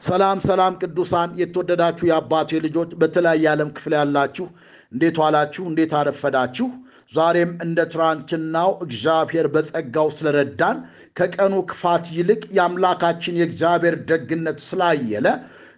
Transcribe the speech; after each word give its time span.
ሰላም 0.00 0.38
ሰላም 0.44 0.74
ቅዱሳን 0.80 1.30
የተወደዳችሁ 1.40 2.04
የአባቴ 2.08 2.60
ልጆች 2.64 2.90
በተለያየ 3.00 3.46
ዓለም 3.52 3.70
ክፍል 3.76 3.94
ያላችሁ 3.96 4.46
እንዴት 4.92 5.16
ዋላችሁ? 5.22 5.62
እንዴት 5.70 5.92
አረፈዳችሁ? 5.98 6.66
ዛሬም 7.12 7.50
እንደ 7.64 7.78
ትናንትናው 7.92 8.70
እግዚአብሔር 8.84 9.46
በጸጋው 9.54 10.08
ስለረዳን 10.16 10.78
ከቀኑ 11.16 11.54
ክፋት 11.70 12.06
ይልቅ 12.16 12.42
የአምላካችን 12.56 13.38
የእግዚአብሔር 13.40 13.96
ደግነት 14.10 14.58
ስላየለ 14.68 15.26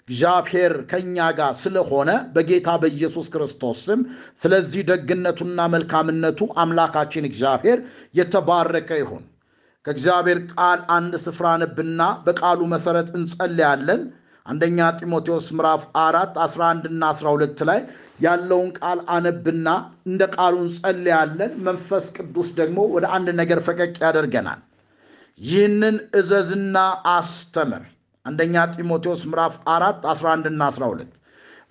እግዚአብሔር 0.04 0.72
ከእኛ 0.90 1.26
ጋር 1.38 1.52
ስለሆነ 1.60 2.10
በጌታ 2.34 2.70
በኢየሱስ 2.82 3.26
ክርስቶስ 3.34 3.80
ስም 3.86 4.00
ስለዚህ 4.42 4.82
ደግነቱና 4.90 5.68
መልካምነቱ 5.74 6.50
አምላካችን 6.62 7.28
እግዚአብሔር 7.30 7.80
የተባረከ 8.14 8.90
ይሁን። 9.02 9.24
ከእግዚአብሔር 9.86 10.38
ቃል 10.52 10.80
አንድ 10.94 11.12
ስፍራ 11.22 11.46
ነብና 11.62 12.02
በቃሉ 12.26 12.60
መሰረት 12.72 13.08
እንጸልያለን። 13.18 14.00
አንደኛ 14.46 14.78
ጢሞቴዎስ 14.98 15.46
ምዕራፍ 15.56 15.82
አራት 16.02 16.34
11 16.44 16.88
እና 16.90 17.02
12 17.14 17.62
ላይ 17.68 17.80
ያለውን 18.20 18.68
ቃል 18.78 18.98
አነብና 19.14 19.68
እንደ 20.08 20.22
ቃሉ 20.34 20.54
እንጸልያለን። 20.64 21.52
መንፈስ 21.66 22.06
ቅዱስ 22.16 22.48
ደግሞ 22.60 22.78
ወደ 22.94 23.06
አንድ 23.16 23.28
ነገር 23.40 23.60
ፈቀቅ 23.68 23.94
ያደርገናል። 24.06 24.60
ይህንን 25.40 25.96
እዘዝና 26.20 26.76
አስተምር። 27.14 27.84
አንደኛ 28.26 28.64
ጢሞቴዎስ 28.74 29.22
ምዕራፍ 29.30 29.54
አራት 29.74 30.02
11 30.12 30.50
እና 30.52 30.62
12 30.72 31.14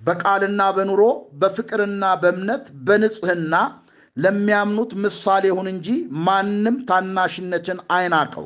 በቃልና 0.02 0.62
በኑሮ 0.76 1.02
በፍቅርና 1.42 2.04
በእምነት 2.22 2.66
በንጽህና 2.88 3.56
ለሚያምኑት 4.20 4.92
ምሳሌ 5.04 5.44
ይሁን 5.50 5.68
እንጂ 5.74 5.88
ማንም 6.28 6.78
ታናሽነትን 6.90 7.80
አይናቀው። 7.96 8.46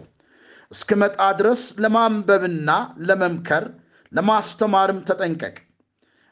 እስክመጣ 0.71 1.19
ድረስ 1.39 1.61
ለማንበብና 1.83 2.69
ለመምከር 3.07 3.65
ለማስተማርም 4.11 4.99
ተጠንቀቅ። 5.07 5.55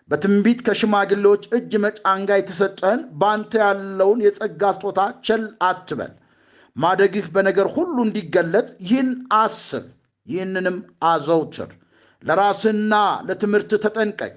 በትንቢት 0.09 0.59
ከሽማግሌዎች 0.67 1.43
እጅ 1.57 1.71
መጫን 1.83 2.21
ጋር 2.29 2.37
የተሰጠህን 2.39 3.01
በአንተ 3.20 3.51
ያለውን 3.63 4.20
የጸጋ 4.25 4.71
ስጦታ 4.75 4.99
ቸል 5.27 5.43
አትበል። 5.67 6.11
ማደግህ 6.76 7.26
በነገር 7.35 7.67
ሁሉ 7.76 7.95
እንዲገለጥ 8.05 8.67
ይህን 8.83 9.09
አስብ፣ 9.39 9.85
ይህንንም 10.27 10.77
አዘውትር። 11.03 11.70
ለራስህና 12.23 12.93
ለትምህርት 13.27 13.71
ተጠንቀቅ፣ 13.83 14.35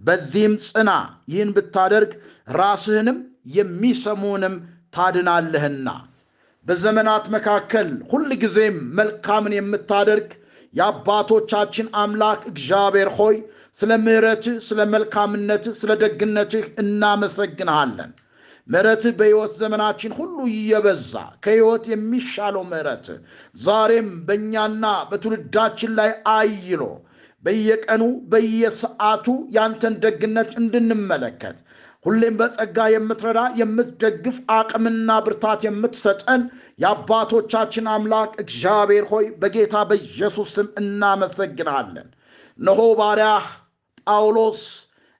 በዚህም 0.00 0.54
ጽና። 0.66 0.90
ይህን 1.32 1.50
ብታደርግ 1.56 2.12
ራስህንም 2.58 3.18
የሚሰሙንም 3.46 4.54
ታድናለህና። 4.94 5.88
በዘመናት 6.66 7.24
መካከል 7.34 7.88
ሁል 8.10 8.30
ጊዜም 8.42 8.76
መልካምን 8.98 9.54
የምታደርግ 9.56 10.28
የአባቶቻችን 10.74 11.86
አምላክ 12.00 12.40
እግዚአብሔር 12.50 13.08
ሆይ 13.18 13.36
ስለ 13.80 13.92
ምሕረትህ፣ 14.04 14.56
ስለ 14.66 14.80
መልካምነትህ፣ 14.92 15.74
ስለ 15.80 15.90
ደግነትህ 16.02 16.64
እናመሰግንሃለን። 16.82 18.10
ምሕረትህ 18.68 19.12
በሕይወት 19.18 19.52
ዘመናችን 19.60 20.12
ሁሉ 20.18 20.36
እየበዛ 20.52 21.12
ከሕይወት 21.44 21.84
የሚሻለው 21.92 22.64
ምሕረትህ 22.70 23.18
ዛሬም 23.60 24.10
በእኛና 24.26 24.84
በትውልዳችን 25.10 25.92
ላይ 25.98 26.10
አይሎ 26.34 26.82
በየቀኑ 27.44 28.02
በየሰዓቱ 28.32 29.26
ያንተን 29.56 29.94
ደግነት 30.04 30.50
እንድንመለከት 30.60 31.58
ሁሌም 32.04 32.34
በጸጋ 32.38 32.78
የምትረዳ 32.92 33.40
የምትደግፍ 33.58 34.36
አቅምና 34.54 35.16
ብርታት 35.24 35.60
የምትሰጠን 35.66 36.42
የአባቶቻችን 36.78 37.90
አምላክ 37.94 38.30
እግዚአብሔር 38.42 39.04
ሆይ 39.10 39.26
በጌታ 39.42 39.82
በኢየሱስ 39.90 40.52
ስም 40.56 40.68
እናመሰግናለን። 40.80 42.08
እነሆ 42.58 42.80
ባሪያህ 43.00 43.44
ጳውሎስ 44.06 44.62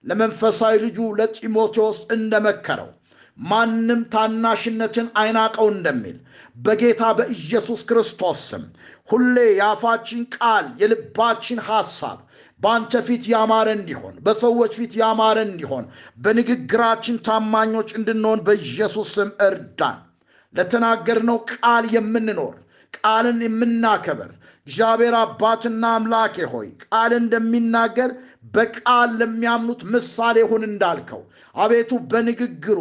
ለመንፈሳዊ 0.05 0.75
ልጁ 0.85 0.99
ለጢሞቴዎስ 1.19 2.01
እንደመከረው 2.17 2.91
ማንም 3.39 4.01
ታናሽነትን 4.15 5.07
አይናቀው 5.21 5.69
እንደሚል 5.75 6.17
በጌታ 6.57 7.03
በኢየሱስ 7.19 7.81
ክርስቶስ 7.89 8.41
ስም 8.49 8.65
ሁሌ 9.11 9.37
የአፋችን 9.59 10.23
ቃል 10.37 10.67
የልባችን 10.81 11.61
ሐሳብ 11.69 12.19
በአንተ 12.61 12.93
ፊት 13.07 13.25
ያማረ 13.33 13.69
እንዲሆን 13.77 14.15
በሰዎች 14.25 14.73
ፊት 14.79 14.95
ያማረ 15.01 15.39
እንዲሆን 15.49 15.85
በንግግራችን 16.25 17.17
ታማኞች 17.27 17.91
እንድንሆን 17.99 18.41
በኢየሱስ 18.47 19.11
ስም 19.17 19.31
እርዳን። 19.47 19.99
ለተናገርነው 20.55 21.39
ቃል 21.53 21.85
የምንኖር 21.95 22.55
ቃልን 22.99 23.39
የምናከበር 23.45 24.31
እግዚአብሔር 24.67 25.15
አባትና 25.21 25.85
አምላኬ 25.97 26.37
ሆይ 26.53 26.67
ቃል 26.85 27.13
እንደሚናገር 27.19 28.11
በቃል 28.55 29.11
ለሚያምኑት 29.21 29.81
ምሳሌ 29.93 30.37
ሁን 30.51 30.63
እንዳልከው 30.69 31.23
አቤቱ 31.55 32.01
በንግግሩ 32.11 32.79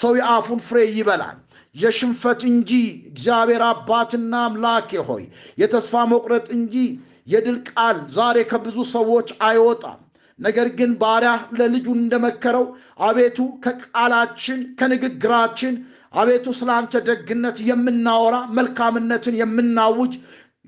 ሰው 0.00 0.12
የአፉን 0.18 0.60
ፍሬ 0.66 0.80
ይበላል 0.96 1.38
የሽንፈት 1.74 2.40
እንጂ 2.50 2.70
እግዚአብሔር 3.10 3.62
አባትና 3.68 4.34
አምላኬ 4.46 4.90
ሆይ 5.08 5.24
የተስፋ 5.58 6.02
መቁረጥ 6.12 6.46
እንጂ 6.56 6.74
የድል 7.30 7.58
ቃል 7.70 7.98
ዛሬ 8.14 8.38
ከብዙ 8.50 8.78
ሰዎች 8.92 9.28
አይወጣም። 9.48 9.98
ነገር 10.38 10.68
ግን 10.78 10.90
ባሪያ 11.00 11.30
ለልጁ 11.58 11.86
እንደመከረው 11.96 12.64
አቤቱ 13.06 13.38
ከቃላችን 13.64 14.60
ከንግግራችን 14.78 15.74
አቤቱ 16.14 16.46
ስለ 16.58 16.70
አንተ 16.76 17.02
ደግነት 17.08 17.58
የምናወራ 17.68 18.36
መልካምነትን 18.58 19.34
የምናውጅ 19.40 20.14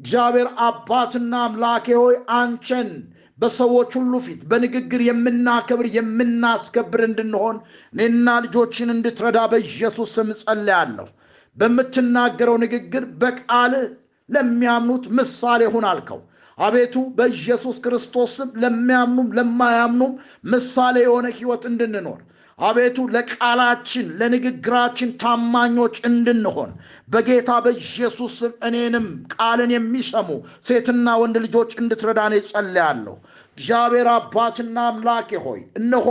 እግዚአብሔር 0.01 0.49
አባትና 0.67 1.33
አምላኬ 1.47 1.87
ሆይ 2.01 2.15
አንቸን 2.37 2.91
በሰዎች 3.39 3.91
ሁሉ 3.99 4.15
ፊት 4.25 4.41
በንግግር 4.51 5.01
የምናከብር 5.07 5.87
የምናስከብር 5.97 7.01
እንድንሆን 7.09 7.57
እኔና 7.95 8.37
ልጆችን 8.45 8.93
እንድትረዳ 8.95 9.39
በኢየሱስ 9.53 10.11
ስም 10.17 10.29
ጸልያለሁ። 10.43 11.09
በምትናገረው 11.57 12.57
ንግግር 12.63 13.05
በቃልህ 13.23 13.87
ለሚያምኑት 14.29 15.07
ምሳሌ 15.19 15.63
ሁን 15.75 15.87
አልከው። 15.91 16.21
አቤቱ 16.59 16.95
በኢየሱስ 17.17 17.77
ክርስቶስ 17.85 18.33
ስም 18.39 18.51
ለሚያምኑም 18.63 19.29
ለማያምኑም 19.39 20.13
ምሳሌ 20.53 20.97
የሆነ 21.05 21.27
ሕይወት 21.37 21.65
እንድንኖር። 21.71 22.21
አቤቱ 22.59 22.97
ለቃላችን 23.15 24.07
ለንግግራችን 24.19 25.11
ታማኞች 25.23 25.95
እንድንሆን። 26.09 26.71
በጌታ 27.09 27.51
በኢየሱስ 27.65 28.37
እኔንም 28.69 29.07
ቃልን 29.35 29.71
የሚሰሙ 29.75 30.29
ሴትና 30.67 31.17
ወንድ 31.23 31.37
ልጆች 31.45 31.71
እንድትረዳኔ 31.81 32.35
ጸልያለሁ። 32.51 33.15
እግዚአብሔር 33.59 34.09
አባትና 34.15 34.77
አምላኬ 34.91 35.41
ሆይ 35.47 35.61
እነሆ 35.81 36.09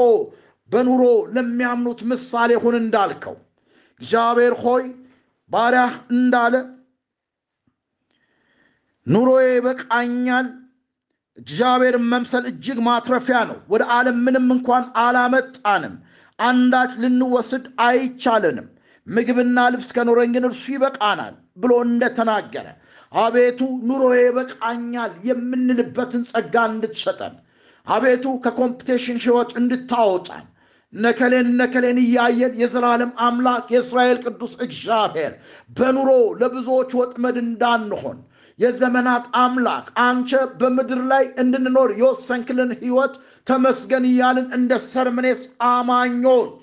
በኑሮ 0.70 1.04
ለሚያምኑት 1.36 2.02
ምሳሌ 2.12 2.52
ሁን 2.64 2.76
እንዳልከው። 2.82 3.38
እግዚአብሔር 4.02 4.54
ሆይ 4.64 4.84
ባሪያህ 5.52 5.96
እንዳለ 6.14 6.56
ኑሮዬ 9.08 9.46
ይበቃኛል። 9.52 10.48
እግዚአብሔር 11.38 11.96
መምሰል 12.12 12.46
እጅግ 12.50 12.80
ማትረፊያ 12.88 13.38
ነው። 13.50 13.58
ወደ 13.72 13.84
ዓለም 13.96 14.18
ምንም 14.26 14.48
እንኳን 14.56 14.84
አላመጣንም፣ 15.04 15.96
አንዳች 16.40 16.92
ልንወስድ 17.02 17.66
አይቻለንም። 17.86 18.68
ምግብና 19.08 19.60
ልብስ 19.74 19.90
ከኖረን 19.96 20.32
ግን 20.36 20.46
እርሱ 20.50 20.66
ይበቃናል 20.74 21.34
ብሎ 21.62 21.72
እንደተናገረ 21.88 22.68
አቤቱ 23.14 23.60
ኑሮዬ 23.88 24.18
ይበቃኛል 24.26 25.12
የምንልበትን 25.28 26.24
ጸጋ 26.32 26.56
እንድትሰጠን 26.72 27.34
አቤቱ 27.88 28.26
ከኮምፒቴሽን 28.44 29.18
ሕይወት 29.24 29.52
እንድታወጣን 29.60 30.46
ነከሌን 30.94 31.48
ነከሌን 31.60 32.00
እያየን 32.04 32.54
የዘላለም 32.62 33.12
አምላክ 33.26 33.68
የእስራኤል 33.74 34.18
ቅዱስ 34.26 34.54
እግዚአብሔር 34.66 35.34
በኑሮ 35.70 36.10
ለብዙዎች 36.42 36.92
ወጥመድ 37.00 37.38
እንዳንሆን 37.44 38.18
የዘመናት 38.62 39.26
አምላክ 39.42 39.86
አንቸ 40.06 40.32
በምድር 40.60 41.02
ላይ 41.12 41.24
እንድንኖር 41.44 41.92
የወሰንክልን 42.02 42.72
ሕይወት 42.82 43.14
ተመስገን 43.48 44.06
እያልን 44.10 44.48
እንደ 44.58 44.74
ሰርምኔስ 44.90 45.42
አማኞች 45.70 46.58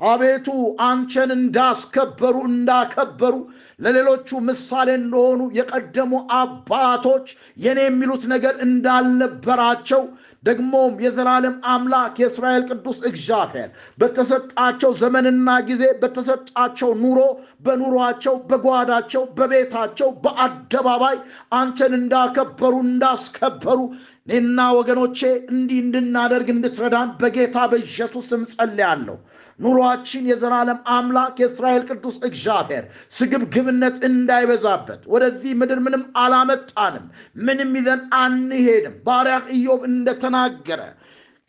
አቤቱ 0.00 0.48
አንቸን 0.86 1.30
እንዳስከበሩ 1.36 2.36
እንዳከበሩ 2.50 3.34
ለሌሎቹ 3.80 4.38
ምሳሌ 4.46 4.88
እንደሆኑ 5.00 5.40
የቀደሙ 5.58 6.12
አባቶች 6.38 7.26
የኔ 7.64 7.80
የሚሉት 7.86 8.22
ነገር 8.32 8.54
እንዳልነበራቸው 8.66 10.02
ደግሞም 10.44 10.92
የዘላለም 11.04 11.56
አምላክ 11.70 12.14
የእስራኤል 12.20 12.62
ቅዱስ 12.70 12.98
እግዚአብሔር 13.10 13.68
በተሰጣቸው 13.98 14.92
ዘመንና 15.00 15.48
ጊዜ 15.68 15.84
በተሰጣቸው 16.02 16.90
ኑሮ 17.02 17.20
በኑሯቸው 17.62 18.36
በጓዳቸው 18.50 19.24
በቤታቸው 19.38 20.10
በአደባባይ 20.24 21.18
አንተን 21.60 21.94
እንዳከበሩ 22.00 22.74
እንዳስከበሩ 22.86 23.78
እኔና 24.26 24.60
ወገኖቼ 24.76 25.18
እንዲህ 25.52 25.78
እንድናደርግ 25.82 26.48
እንድትረዳን 26.54 27.10
በጌታ 27.20 27.58
በኢየሱስ 27.70 28.26
ስም 28.30 28.42
ጸልያለሁ። 28.52 29.16
ኑሯችን 29.60 30.28
የዘላለም 30.30 30.78
አምላክ 30.94 31.34
የእስራኤል 31.42 31.82
ቅዱስ 31.88 32.16
እግዚአብሔር 32.28 32.84
ስግብግብነት 33.16 33.96
እንዳይበዛበት 34.08 35.02
ወደዚህ 35.14 35.52
ምድር 35.60 35.80
ምንም 35.86 36.04
አላመጣንም፣ 36.22 37.04
ምንም 37.42 37.72
ይዘን 37.78 38.02
አንሄድም። 38.20 38.96
ባሪያህ 39.06 39.44
ኢዮብ 39.56 39.82
እንደተናገረ 39.90 40.80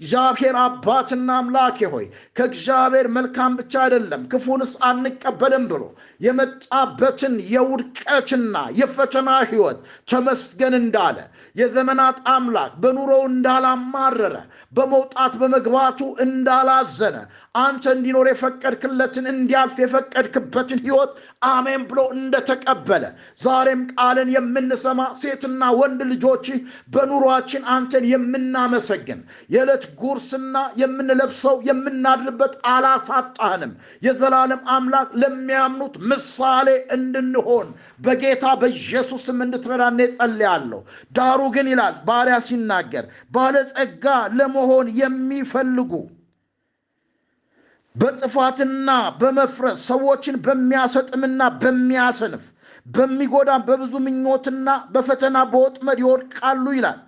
እግዚአብሔር 0.02 0.56
አባትና 0.62 1.30
አምላኬ 1.40 1.80
ሆይ 1.92 2.06
ከእግዚአብሔር 2.38 3.08
መልካም 3.16 3.52
ብቻ 3.60 3.74
አይደለም 3.84 4.22
ክፉንስ 4.32 4.72
አንቀበልም 4.88 5.66
ብሎ 5.72 5.84
የመጣበትን 6.22 7.36
የውድቀትና 7.52 8.56
የፈተና 8.80 9.30
ሕይወት 9.50 9.80
ተመስገን 10.08 10.76
እንዳለ 10.80 11.18
የዘመናት 11.56 12.18
አምላክ 12.34 12.74
በኑሮው 12.84 13.24
እንዳላማረረ 13.30 14.36
በመውጣት 14.74 15.34
በመግባቱ 15.42 16.00
እንዳላዘነ 16.26 17.18
አንተ 17.56 17.84
እንዲኖር 17.94 18.26
የፈቀድክለትን 18.30 19.26
እንዲያልፍ 19.32 19.78
የፈቀድክበትን 19.82 20.80
ሕይወት 20.84 21.12
አሜን 21.48 21.82
ብሎ 21.90 22.00
እንደተቀበለ 22.16 23.04
ዛሬም 23.42 23.82
ቃልን 23.94 24.30
የምንሰማ 24.36 25.02
ሴትና 25.22 25.72
ወንድ 25.80 26.02
ልጆችህ 26.12 26.60
በኑሯችን 26.94 27.64
አንተን 27.74 28.06
የምናመሰግን 28.12 29.20
የዕለት 29.56 29.84
ጉርስና 30.02 30.56
የምንለብሰው 30.82 31.58
የምናድርበት 31.70 32.54
አላሳጣህንም። 32.74 33.74
የዘላለም 34.08 34.64
አምላክ 34.76 35.12
ለሚያምኑት 35.24 35.98
ምሳሌ 36.12 36.68
እንድንሆን 36.98 37.68
በጌታ 38.02 38.56
በኢየሱስም 38.62 39.44
እንድትረዳን 39.46 40.00
ጸልያለሁ። 40.16 40.82
ዳሩ 41.16 41.42
ግን 41.56 41.70
ይላል 41.72 41.96
ባሪያ 42.08 42.40
ሲናገር 42.48 43.06
ባለጸጋ 43.32 44.08
ለመሆን 44.40 44.88
የሚፈልጉ 45.02 45.94
በጥፋትና 47.96 48.90
በመፍረስ 49.20 49.80
ሰዎችን 49.90 50.36
በሚያሰጥምና 50.46 51.42
በሚያሰንፍ 51.62 52.44
በሚጎዳ 52.86 53.52
በብዙ 53.68 53.94
ምኞትና 54.06 54.70
በፈተና 54.94 55.38
በወጥመድ 55.52 56.00
ይወድቃሉ 56.04 56.66
ይላል። 56.78 57.00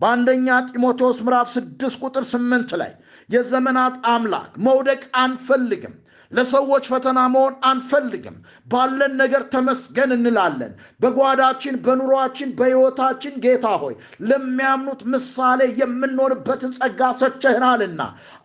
በአንደኛ 0.00 0.48
ጢሞቴዎስ 0.68 1.18
ምዕራፍ 1.26 1.48
ስድስት 1.54 1.96
ቁጥር 2.02 2.24
ስምንት 2.32 2.70
ላይ 2.80 2.92
የዘመናት 3.30 3.94
አምላክ 4.10 4.50
መውደቅ 4.66 5.02
አንፈልግም። 5.22 5.94
ለሰዎች 6.32 6.84
ፈተና 6.90 7.18
መሆን 7.32 7.54
አንፈልግም። 7.68 8.36
ባለን 8.66 9.12
ነገር 9.20 9.42
ተመስገን 9.52 10.10
እንላለን። 10.16 10.72
በጓዳችን፣ 11.00 11.74
በኑሯችን፣ 11.84 12.48
በሕይወታችን 12.58 13.34
ጌታ 13.44 13.66
ሆይ 13.82 13.94
ለሚያምኑት 14.28 15.02
ምሳሌ 15.12 15.60
የምንሆንበትን 15.80 16.72
ጸጋ 16.78 17.10
ሰጥተህናልና 17.20 18.00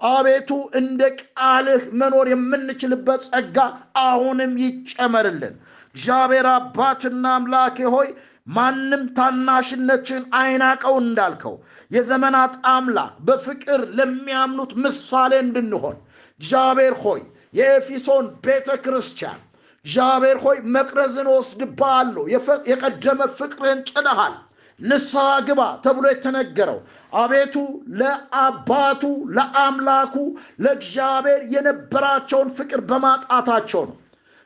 አቤቱ 0.09 0.51
እንደ 0.81 1.01
ቃልህ 1.21 1.83
መኖር 2.01 2.29
የምንችልበት 2.33 3.23
ጸጋ 3.29 3.57
አሁንም 4.05 4.53
ይጨመርልን። 4.65 5.55
እግዚአብሔር 5.95 6.47
አባትና 6.53 7.25
አምላኬ 7.35 7.77
ሆይ 7.93 8.09
ማንም 8.49 9.03
ታናሽነችን 9.17 10.23
አይናቀው 10.37 10.95
እንዳልከው 11.01 11.55
የዘመናት 11.91 12.53
አምላክ 12.71 13.13
በፍቅር 13.27 13.81
ለሚያምኑት 13.97 14.71
ምሳሌ 14.83 15.33
እንድንሆን 15.43 15.97
እግዚአብሔር 16.39 16.95
ሆይ 17.03 17.21
የኤፌሶን 17.53 18.25
ቤተ 18.45 18.69
ክርስቲያን 18.83 19.39
እግዚአብሔር 19.85 20.37
ሆይ 20.43 20.57
መቅረዝን 20.75 21.27
ወስድብሃለሁ፣ 21.33 22.23
የቀደመ 22.71 23.21
ፍቅርህን 23.37 23.81
ጭነሃል፣ 23.89 24.35
ንስሐ 24.79 25.23
ግባ 25.47 25.61
ተብሎ 25.83 26.05
የተነገረው 26.11 26.77
አቤቱ 27.13 27.55
ለአባቱ 27.99 29.03
ለአምላኩ 29.37 30.15
ለእግዚአብሔር 30.63 31.41
የነበራቸውን 31.53 32.49
ፍቅር 32.57 32.81
በማጣታቸው 32.89 33.83
ነው። 33.89 33.97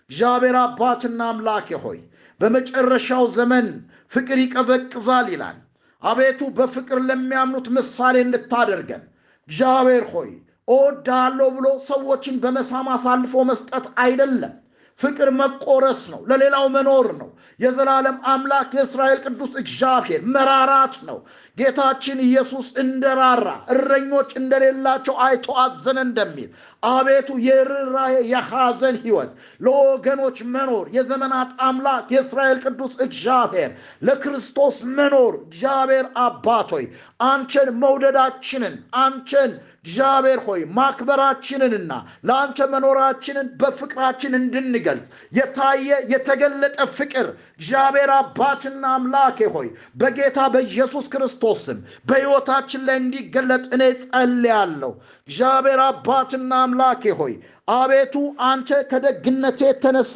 እግዚአብሔር 0.09 0.57
አባትና 0.61 1.21
አምላኬ 1.31 1.77
ሆይ 1.83 1.99
በመጨረሻው 2.43 3.25
ዘመን 3.35 3.67
ፍቅር 4.11 4.39
ይቀዘቅዛል 4.41 5.27
ይላል። 5.33 5.59
አቤቱ 6.03 6.41
በፍቅር 6.55 6.99
ለሚያምኑት 7.09 7.67
ምሳሌ 7.75 8.15
እንድታደርገን 8.23 9.03
እግዚአብሔር 9.47 10.03
ሆይ 10.13 10.31
እወድሃለሁ 10.67 11.47
ብሎ 11.55 11.67
ሰዎችን 11.87 12.35
በመሳም 12.43 12.87
አሳልፎ 12.93 13.43
መስጠት 13.49 13.85
አይደለም። 14.03 14.53
ፍቅር 14.99 15.29
መቆረስ 15.37 16.01
ነው፣ 16.11 16.19
ለሌላው 16.29 16.65
መኖር 16.73 17.07
ነው። 17.19 17.29
የዘላለም 17.59 18.17
አምላክ 18.31 18.69
የእስራኤል 18.77 19.19
ቅዱስ 19.25 19.53
እግዚአብሔር 19.61 20.21
መራራት 20.35 20.95
ነው። 21.09 21.17
ጌታችን 21.57 22.19
ኢየሱስ 22.27 22.67
እንደራራ 22.83 23.47
እረኞች 23.73 24.29
እንደሌላቸው 24.41 25.15
አይቶ 25.25 25.55
አዘነ 25.63 25.97
እንደሚል 26.07 26.49
አቤቱ 26.83 27.29
የርኅራኄ 27.45 28.15
የሐዘን 28.31 28.95
ሕይወት 29.03 29.31
ለወገኖች 29.61 30.37
መኖር 30.53 30.85
የዘመናት 30.95 31.51
አምላክ 31.67 32.07
የእስራኤል 32.13 32.57
ቅዱስ 32.65 32.95
እግዚአብሔር 33.05 33.71
ለክርስቶስ 34.07 34.77
መኖር 34.97 35.35
እግዚአብሔር 35.43 36.07
አባት 36.23 36.71
ሆይ 36.75 36.87
አንቸን 37.27 37.69
መውደዳችንን 37.83 38.75
አንቸን 39.03 39.53
እግዚአብሔር 39.83 40.39
ሆይ 40.45 40.61
ማክበራችንንና 40.77 41.93
ለአንተ 42.27 42.67
መኖራችንን 42.73 43.47
በፍቅራችን 43.61 44.37
እንድንገልጽ 44.37 45.07
የታየ 45.37 45.89
የተገለጠ 46.11 46.77
ፍቅር 46.97 47.27
እግዚአብሔር 47.55 48.11
አባትና 48.17 48.83
አምላኬ 48.97 49.49
ሆይ 49.55 49.67
በጌታ 49.99 50.39
በኢየሱስ 50.53 51.07
ክርስቶስ 51.13 51.59
ስም 51.65 51.79
በሕይወታችን 52.07 52.85
ላይ 52.87 52.97
እንዲገለጥ 53.01 53.63
እኔ 53.75 53.83
ጸልያለሁ። 54.05 54.91
እግዚአብሔር 55.27 55.81
አባትና 55.85 56.51
አምላኬ 56.73 57.03
ሆይ 57.17 57.33
አቤቱ 57.73 58.15
አንተ 58.45 58.69
ከደግነቴ 58.91 59.59
የተነሳ 59.67 60.13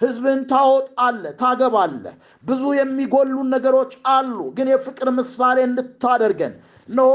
ሕዝብን 0.00 0.40
ታወጣለህ፣ 0.50 1.32
ታገባለህ። 1.40 2.14
ብዙ 2.44 2.62
የሚጎሉን 2.78 3.48
ነገሮች 3.54 3.92
አሉ፣ 4.12 4.38
ግን 4.56 4.68
የፍቅር 4.72 5.08
ምሳሌ 5.18 5.58
እንድታደርገን 5.68 6.52
ነው 6.88 7.12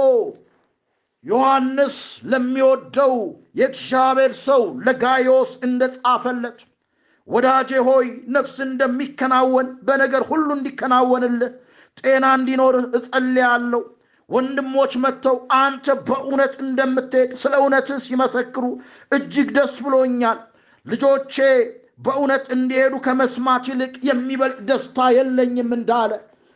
ዮሐንስ 1.25 1.97
ለሚወደው 2.31 3.15
የእግዚአብሔር 3.59 4.33
ሰው 4.45 4.63
ለጋዮስ 4.85 5.51
እንደጻፈለት 5.67 6.59
ወዳጄ 7.27 7.71
ሆይ 7.87 8.07
ነፍስ 8.35 8.55
እንደሚከናወን 8.67 9.67
በነገር 9.87 10.23
ሁሉ 10.29 10.47
እንዲከናወንልህ 10.57 11.51
ጤና 11.99 12.25
እንዲኖርህ 12.37 12.85
እጸልያለሁ። 12.97 13.81
ወንድሞች 14.31 14.93
መጥተው 15.03 15.35
አንተ 15.59 15.95
በእውነት 16.07 16.53
እንደምትሄድ 16.65 17.31
ስለ 17.41 17.53
እውነትህ 17.61 17.99
ሲመሰክሩ 18.05 18.65
እጅግ 19.11 19.49
ደስ 19.57 19.75
ብሎኛል። 19.85 20.39
ልጆቼ 20.85 21.35
በእውነት 22.05 22.45
እንዲሄዱ 22.55 22.93
ከመስማት 23.05 23.65
ይልቅ 23.71 23.93
የሚበልጥ 24.07 24.59
ደስታ 24.69 25.07
የለኝም 25.17 25.71
እንዳለ 25.77 26.11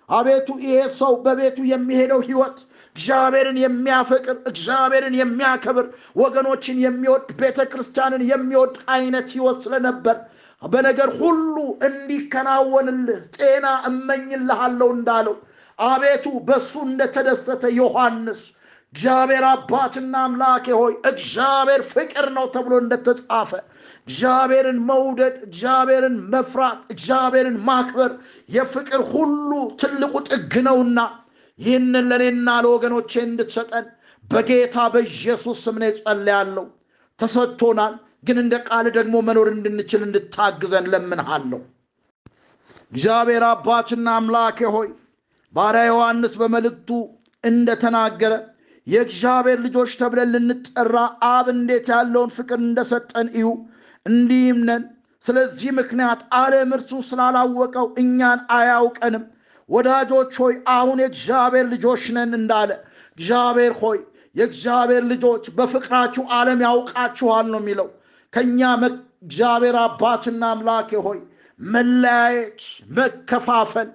አቤቱ 0.10 0.48
ይሄ 0.63 0.80
ሰው 0.98 1.13
በቤቱ 1.24 1.57
የሚሄደው 1.69 2.19
ህይወት 2.27 2.57
እግዚአብሔርን 2.95 3.57
የሚያፈቅር 3.62 4.38
እግዚአብሔርን 4.51 5.16
የሚያከብር 5.19 5.85
ወገኖችን 6.16 6.78
የሚወድ 6.83 7.28
ቤተ 7.40 7.59
ክርስቲያንን 7.71 8.23
የሚወድ 8.31 8.76
አይነት 8.95 9.28
ህይወት 9.35 9.57
ስለነበር 9.66 10.18
በነገር 10.61 11.09
ሁሉ 11.21 11.56
እንዲከናወንልህ 11.88 13.19
ጤና 13.38 13.66
እመኝልሃለሁ 13.90 14.88
እንዳለው 14.97 15.35
አቤቱ 15.79 16.25
በእሱ 16.47 16.73
እንደተደሰተ 16.87 17.63
ዮሐንስ 17.77 18.41
እግዚአብሔር 18.94 19.45
አባትና 19.47 20.13
አምላኬ 20.25 20.65
ሆይ 20.79 20.94
እግዚአብሔር 21.09 21.81
ፍቅር 21.91 22.25
ነው 22.35 22.45
ተብሎ 22.53 22.73
እንደተጻፈ 22.83 23.51
እግዚአብሔርን 24.07 24.79
መውደድ፣ 24.89 25.35
እግዚአብሔርን 25.47 26.15
መፍራት፣ 26.33 26.79
እግዚአብሔርን 26.94 27.57
ማክበር 27.67 28.11
የፍቅር 28.49 29.01
ሁሉ 29.11 29.51
ትልቁ 29.81 30.13
ጥግ 30.29 30.53
ነውና 30.67 30.99
ይህንን 31.59 32.07
ለእኔና 32.11 32.49
ለወገኖቼ 32.63 33.11
እንድትሰጠን 33.25 33.85
በጌታ 34.25 34.77
በኢየሱስ 34.94 35.57
ስም 35.65 35.77
እኔ 35.79 35.85
ጸልያለሁ። 35.99 36.65
ተሰጥቶናል፣ 37.19 37.94
ግን 38.27 38.37
እንደ 38.44 38.55
ቃል 38.67 38.85
ደግሞ 38.95 39.15
መኖር 39.27 39.47
እንድንችል 39.53 40.01
እንድታግዘን 40.07 40.85
ለምንሃለሁ። 40.94 41.61
እግዚአብሔር 42.91 43.44
አባትና 43.49 44.07
አምላኬ 44.19 44.59
ሆይ 44.75 44.87
ባሪያ 45.56 45.83
ዮሐንስ 45.90 46.33
በመልእክቱ 46.40 46.90
እንደተናገረ 47.44 48.33
የእግዚአብሔር 48.88 49.59
ልጆች 49.66 49.92
ተብለን 50.00 50.31
ልንጠራ 50.35 50.95
አብ 51.30 51.45
እንዴት 51.54 51.88
ያለውን 51.94 52.31
ፍቅር 52.35 52.59
እንደሰጠን 52.64 53.28
እዩ፣ 53.35 53.47
እንዲህም 54.06 54.59
ነን። 54.68 54.83
ስለዚህ 55.26 55.69
ምክንያት 55.78 56.19
ዓለም 56.40 56.71
እርሱ 56.78 56.92
ስላላወቀው 57.07 57.88
እኛን 58.02 58.42
አያውቀንም። 58.56 59.24
ወዳጆች 59.69 60.33
ሆይ 60.42 60.56
አሁን 60.74 60.97
የእግዚአብሔር 61.04 61.66
ልጆች 61.71 62.04
ነን 62.16 62.33
እንዳለ 62.40 62.71
እግዚአብሔር 63.18 63.74
ሆይ 63.81 64.00
የእግዚአብሔር 64.35 65.04
ልጆች 65.12 65.44
በፍቅራችሁ 65.57 66.24
ዓለም 66.38 66.59
ያውቃችኋል 66.66 67.45
ነው 67.54 67.59
የሚለው። 67.64 67.88
ከእኛ 68.33 68.62
እግዚአብሔር 69.24 69.76
አባትና 69.83 70.44
አምላኬ 70.54 70.92
ሆይ 71.06 71.19
መለያየት፣ 71.59 72.62
መከፋፈል፣ 72.97 73.90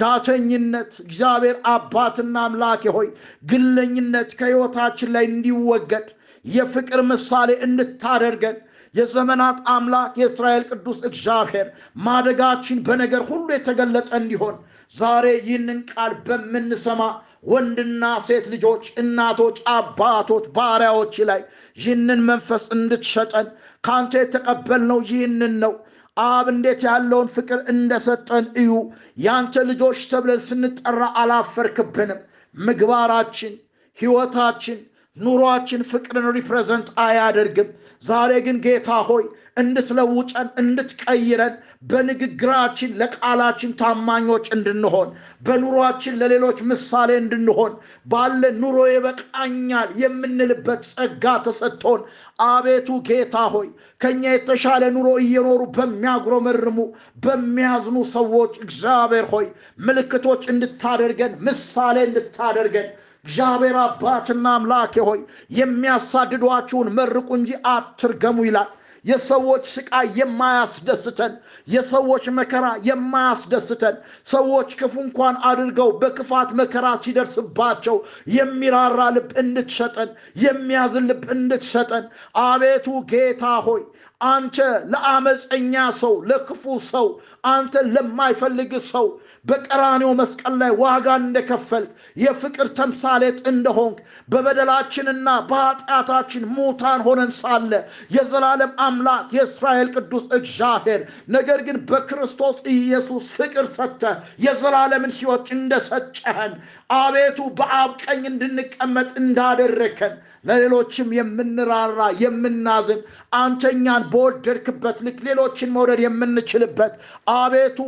ዳተኝነት 0.00 0.92
እግዚአብሔር 1.04 1.56
አባትና 1.72 2.36
አምላኬ 2.46 2.82
ሆይ 2.96 3.08
ግለኝነት 3.50 4.30
ከሕይወታችን 4.38 5.12
ላይ 5.16 5.24
እንዲወገድ 5.30 6.08
የፍቅር 6.44 7.00
ምሳሌ 7.10 7.50
እንድታደርገን 7.66 8.58
የዘመናት 8.94 9.58
አምላክ 9.72 10.12
የእስራኤል 10.20 10.64
ቅዱስ 10.70 10.98
እግዚአብሔር 11.08 11.66
ማደጋችን 12.06 12.78
በነገር 12.86 13.22
ሁሉ 13.28 13.46
የተገለጠ 13.54 14.10
እንዲሆን 14.20 14.56
ዛሬ 14.94 15.26
ይህንን 15.40 15.80
ቃል 15.90 16.12
በምንሰማ 16.26 17.02
ወንድና 17.50 18.04
ሴት 18.24 18.46
ልጆች፣ 18.54 18.84
እናቶች፣ 19.02 19.58
አባቶች፣ 19.74 20.44
ባሪያዎች 20.56 21.14
ላይ 21.30 21.40
ይህንን 21.78 22.20
መንፈስ 22.30 22.64
እንድትሰጠን 22.76 23.46
ከአንተ 23.84 24.12
የተቀበልነው 24.20 25.00
ይህንን 25.10 25.54
ነው። 25.64 25.72
አብ 26.16 26.46
እንዴት 26.52 26.80
ያለውን 26.86 27.28
ፍቅር 27.34 27.60
እንደሰጠን 27.72 28.46
እዩ። 28.56 28.70
ያንተ 29.18 29.64
ልጆች 29.68 29.98
ተብለን 30.10 30.40
ስንጠራ 30.48 31.00
አላፈርክብንም። 31.20 32.20
ምግባራችን፣ 32.54 33.52
ሕይወታችን፣ 33.98 34.78
ኑሯችን 35.16 35.82
ፍቅርን 35.90 36.26
ሪፕሬዘንት 36.36 36.88
አያደርግም። 37.04 37.68
ዛሬ 38.04 38.32
ግን 38.44 38.56
ጌታ 38.64 38.90
ሆይ 39.08 39.24
እንድትለውጠን 39.60 40.48
እንድትቀይረን 40.60 41.54
በንግግራችን 41.82 42.90
ለቃላችን 43.00 43.70
ታማኞች 43.78 44.46
እንድንሆን 44.56 45.08
በኑሯችን 45.46 46.18
ለሌሎች 46.20 46.58
ምሳሌ 46.70 47.10
እንድንሆን 47.20 47.72
ባለ 48.06 48.42
ኑሮ 48.58 48.76
ይበቃኛል 48.90 49.88
የምንልበት 50.02 50.82
ጸጋ 50.92 51.34
ተሰጥቶን 51.46 52.00
አቤቱ 52.46 52.98
ጌታ 53.08 53.44
ሆይ 53.54 53.68
ከኛ 54.00 54.22
የተሻለ 54.32 54.82
ኑሮ 54.96 55.08
እየኖሩ 55.24 55.62
በሚያጉረመርሙ 55.78 56.78
በሚያዝኑ 57.24 57.98
ሰዎች 58.14 58.52
እግዚአብሔር 58.64 59.28
ሆይ 59.32 59.46
ምልክቶች 59.80 60.44
እንድታደርገን 60.54 61.34
ምሳሌ 61.48 61.96
እንድታደርገን 62.08 62.88
እግዚአብሔር 63.24 63.78
አባትና 63.80 64.46
አምላኬ 64.58 64.94
ሆይ 65.08 65.22
የሚያሳድዷችሁን 65.58 66.92
መርቁ 66.98 67.28
እንጂ 67.38 67.50
አትርገሙ 67.72 68.38
ይላል። 68.46 68.70
የሰዎች 69.04 69.64
ስቃይ 69.72 70.08
የማያስደስተን፣ 70.18 71.32
የሰዎች 71.68 72.24
መከራ 72.38 72.66
የማያስደስተን፣ 72.88 73.96
ሰዎች 74.32 74.68
ክፉ 74.80 74.94
እንኳን 75.04 75.36
አድርገው 75.50 75.90
በክፋት 76.02 76.50
መከራ 76.60 76.86
ሲደርስባቸው 77.04 77.96
የሚራራ 78.36 79.00
ልብ 79.16 79.30
እንድትሰጠን፣ 79.42 80.10
የሚያዝን 80.44 81.08
ልብ 81.10 81.24
እንድትሰጠን 81.36 82.04
አቤቱ 82.44 82.88
ጌታ 83.12 83.44
ሆይ 83.66 83.82
አንተ 84.20 84.56
ለአመፀኛ 84.92 85.74
ሰው 86.00 86.14
ለክፉ 86.30 86.62
ሰው 86.88 87.06
አንተ 87.50 87.82
ለማይፈልግ 87.92 88.72
ሰው 88.88 89.06
በቀራኔው 89.44 90.10
መስቀል 90.18 90.54
ላይ 90.62 90.72
ዋጋን 90.80 91.22
እንደከፈልክ 91.26 91.90
የፍቅር 92.16 92.68
ተምሳሌት 92.78 93.38
እንደሆንክ 93.52 93.98
በበደላችንና 94.28 95.28
በኃጢአታችን 95.50 96.44
ሙታን 96.56 97.02
ሆነን 97.06 97.32
ሳለ 97.38 97.72
የዘላለም 98.16 98.72
አምላክ 98.86 99.30
የእስራኤል 99.38 99.90
ቅዱስ 99.96 100.26
እግዚአብሔር 100.38 101.02
ነገር 101.36 101.60
ግን 101.68 101.78
በክርስቶስ 101.90 102.58
ኢየሱስ 102.74 103.26
ፍቅር 103.38 103.68
ሰጥተ 103.78 104.04
የዘላለምን 104.46 105.14
ሕይወት 105.18 105.48
እንደሰጨህን 105.58 106.54
አቤቱ 107.00 107.40
በአብ 107.58 107.92
ቀኝ 108.04 108.22
እንድንቀመጥ 108.30 109.10
እንዳደረከን 109.22 110.14
ለሌሎችም 110.48 111.08
የምንራራ 111.16 112.02
የምናዝን 112.20 113.00
አንተ 113.40 113.67
እኛን 113.67 114.04
በወደድክበት 114.12 114.98
ልክ 115.06 115.18
ሌሎችን 115.26 115.74
መውደድ 115.74 116.00
የምንችልበት 116.04 116.92
አቤቱ 117.36 117.78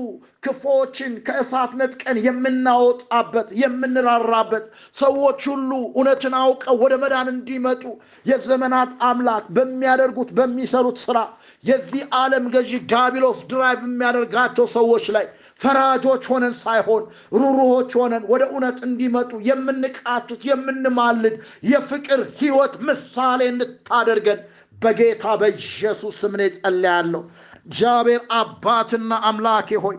ክፎችን 0.45 1.12
ከእሳት 1.26 1.73
ነጥቀን 1.81 2.17
የምናወጣበት 2.25 3.49
የምንራራበት 3.61 4.64
ሰዎች 4.97 5.41
ሁሉ 5.52 5.71
እውነትን 5.93 6.35
አውቀው 6.41 6.76
ወደ 6.83 6.95
መዳን 7.02 7.29
እንዲመጡ 7.35 7.83
የዘመናት 8.26 8.93
አምላክ 9.09 9.45
በሚያደርጉት 9.57 10.31
በሚሰሩት 10.38 10.99
ስራ 11.07 11.19
የዚህ 11.64 12.02
ዓለም 12.21 12.47
ገዢ 12.55 12.81
ዳቢሎስ 12.93 13.41
drive 13.50 13.83
የሚያደርጋቸው 13.87 14.67
ሰዎች 14.76 15.05
ላይ 15.17 15.26
ፈራጆች 15.61 16.25
ሆነን 16.33 16.55
ሳይሆን 16.62 17.05
ሩህሩሆች 17.40 17.92
ሆነን 18.00 18.25
ወደ 18.33 18.43
እውነት 18.52 18.79
እንዲመጡ 18.88 19.33
የምንቃትት 19.49 20.43
የምንማልድ 20.50 21.37
የፍቅር 21.73 22.23
ህይወት 22.41 22.75
ምሳሌ 22.88 23.41
እንድታደርገን 23.52 24.41
በጌታ 24.83 25.25
በኢየሱስ 25.41 26.15
ስም 26.21 26.35
እኔ 26.37 26.45
ጸልያለሁ። 26.57 27.23
እግዚአብሔር 27.67 28.23
አባትና 28.39 29.12
አምላኬ 29.29 29.71
ሆይ 29.85 29.97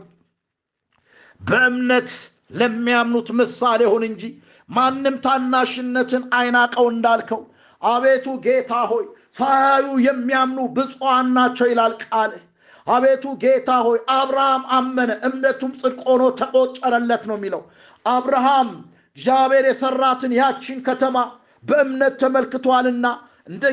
በእምነት 1.41 2.09
ለሚያምኑት 2.57 3.29
ምሳሌ 3.39 3.81
ሁን 3.91 4.03
እንጂ 4.09 4.23
ማንም 4.69 5.15
ታናሽነትን 5.25 6.23
አይናቀው 6.37 6.85
እንዳልከው 6.93 7.41
አቤቱ 7.81 8.25
ጌታ 8.45 8.73
ሆይ 8.91 9.05
ሳያዩ 9.37 9.87
የሚያምኑ 10.05 10.59
ብፁዓን 10.75 11.27
ናቸው 11.37 11.67
ይላል 11.71 11.93
ቃልህ። 12.03 12.43
አቤቱ 12.87 13.25
ጌታ 13.43 13.69
ሆይ 13.85 13.99
አብርሃም 14.15 14.63
አመነ 14.77 15.11
እምነቱም 15.27 15.71
ጽድቅ 15.81 15.99
ሆኖ 16.07 16.23
ተቆጠረለት 16.39 17.23
ነው 17.29 17.37
የሚለው። 17.39 17.61
አብርሃም 18.05 18.69
እግዚአብሔር 19.17 19.65
የሰራትን 19.69 20.33
ያችን 20.39 20.79
ከተማ 20.87 21.17
በእምነት 21.63 22.13
ተመልክቷልና 22.21 23.05
እንደ 23.47 23.63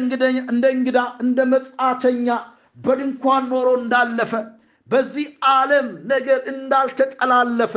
እንግዳ 0.74 0.98
እንደ 1.24 1.40
መጻተኛ 1.52 2.28
በድንኳን 2.84 3.44
ኖሮ 3.52 3.68
እንዳለፈ 3.80 4.32
በዚህ 4.88 5.26
ዓለም 5.52 5.88
ነገር 6.12 6.38
እንዳልተጠላለፈ 6.52 7.74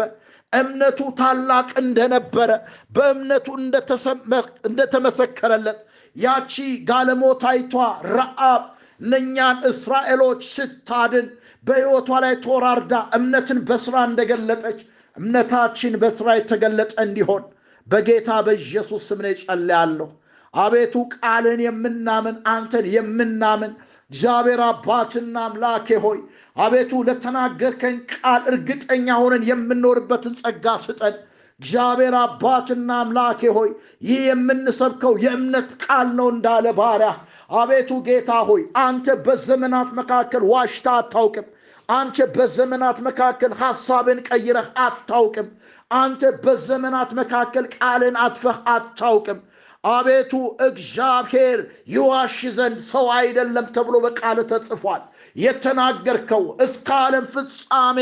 እምነቱ 0.54 1.00
ታላቅ 1.20 1.68
እንደነበረ 1.82 2.52
በእምነቱ 2.96 3.48
እንደተመሰከረለት 4.70 5.80
ያቺ 6.16 6.54
ጋለሞታይቷ 6.90 7.76
ረአብ 8.12 8.64
እነኛን 9.02 9.58
እስራኤሎች 9.72 10.42
ስታድን 10.56 11.28
በሕይወቷ 11.66 12.10
ላይ 12.26 12.36
ተወራርዳ 12.46 12.94
እምነትን 13.18 13.60
በስራ 13.70 13.96
እንደገለጠች 14.10 14.80
እምነታችን 15.18 15.94
በስራ 16.04 16.28
የተገለጠ 16.38 16.94
እንዲሆን 17.06 17.44
በጌታ 17.88 18.30
በኢየሱስ 18.48 19.04
ስም 19.10 19.22
ነው 20.00 20.10
አቤቱ 20.54 20.96
ቃልን 21.16 21.60
የምናምን 21.66 22.36
አንተን 22.52 22.86
የምናምን 22.96 23.72
እግዚአብሔር 24.12 24.62
አባትና 24.66 25.36
አምላኬ 25.48 25.88
ሆይ 26.04 26.18
አቤቱ 26.58 26.92
ለተናገርከን 27.08 27.96
ቃል 28.12 28.42
እርግጠኛ 28.52 29.08
ሆነን 29.22 29.44
የምንኖርበትን 29.50 30.34
ጸጋ 30.42 30.76
ስጠን። 30.84 31.16
እግዚአብሔር 31.60 32.16
አባትና 32.22 32.90
አምላኬ 33.02 33.42
ሆይ 33.58 33.70
ይህ 34.08 34.22
የምንሰብከው 34.28 35.14
የእምነት 35.24 35.70
ቃል 35.84 36.08
ነው 36.20 36.28
እንዳለ 36.34 36.66
ባሪያ 36.80 37.12
አቤቱ 37.56 37.92
ጌታ 38.08 38.32
ሆይ 38.48 38.62
አንተ 38.84 39.16
በዘመናት 39.26 39.90
መካከል 40.00 40.44
ዋሽታ 40.52 40.88
አታውቅም። 41.00 41.48
አንተ 41.90 42.28
በዘመናት 42.36 42.98
መካከል 43.08 43.52
ሐሳብን 43.62 44.20
ቀይረህ 44.28 44.68
አታውቅም። 44.86 45.48
አንተ 45.92 46.32
በዘመናት 46.44 47.10
መካከል 47.20 47.66
ቃልን 47.76 48.16
አጥፈህ 48.24 48.60
አታውቅም። 48.74 49.40
አቤቱ 49.84 50.34
እግዚአብሔር 50.66 51.60
ይዋሽ 51.94 52.36
ዘንድ 52.58 52.78
ሰው 52.92 53.06
አይደለም 53.16 53.66
ተብሎ 53.76 53.96
በቃል 54.06 54.38
ተጽፏል። 54.52 55.02
የተናገርከው 55.36 56.44
እስከ 56.66 56.88
ዓለም 57.02 57.26
ፍጻሜ 57.34 57.98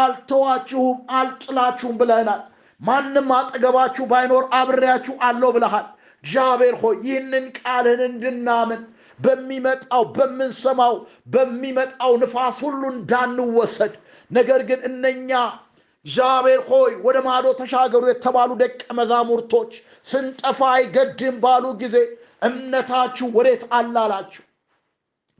አልተዋችሁም፣ 0.00 0.98
አልጥላችሁም 1.18 1.96
ብለህናል። 2.00 2.42
ማንም 2.80 3.28
አጠገባችሁ 3.36 4.04
ባይኖር 4.10 4.44
አብሬያችሁ 4.58 5.14
አለው 5.28 5.50
ብለሃል። 5.56 5.86
እግዚአብሔር 6.24 6.74
ሆይ 6.82 6.96
ይህንን 7.06 7.44
ቃልን 7.58 8.00
እንድናምን 8.08 8.80
በሚመጣው 9.18 10.02
በምንሰማው 10.16 10.94
በሚመጣው 11.34 12.12
ንፋስ 12.22 12.58
ሁሉ 12.64 12.82
እንዳንወሰድ 12.94 13.92
ነገር 14.30 14.60
ግን 14.70 14.80
እነኛ 14.88 15.30
እግዚአብሔር 16.06 16.60
ሆይ 16.68 16.92
ወደ 17.06 17.18
ማዶ 17.26 17.46
ተሻገሩ 17.60 18.02
የተባሉ 18.10 18.50
ደቀ 18.60 18.80
መዛሙርቶች 18.98 19.72
ስንጠፋ 20.06 20.60
አይገድም 20.72 21.36
ባሉ 21.42 21.64
ጊዜ 21.80 21.96
እምነታችሁ 22.48 23.26
ወዴት 23.36 23.62
አላላችሁ? 23.76 24.42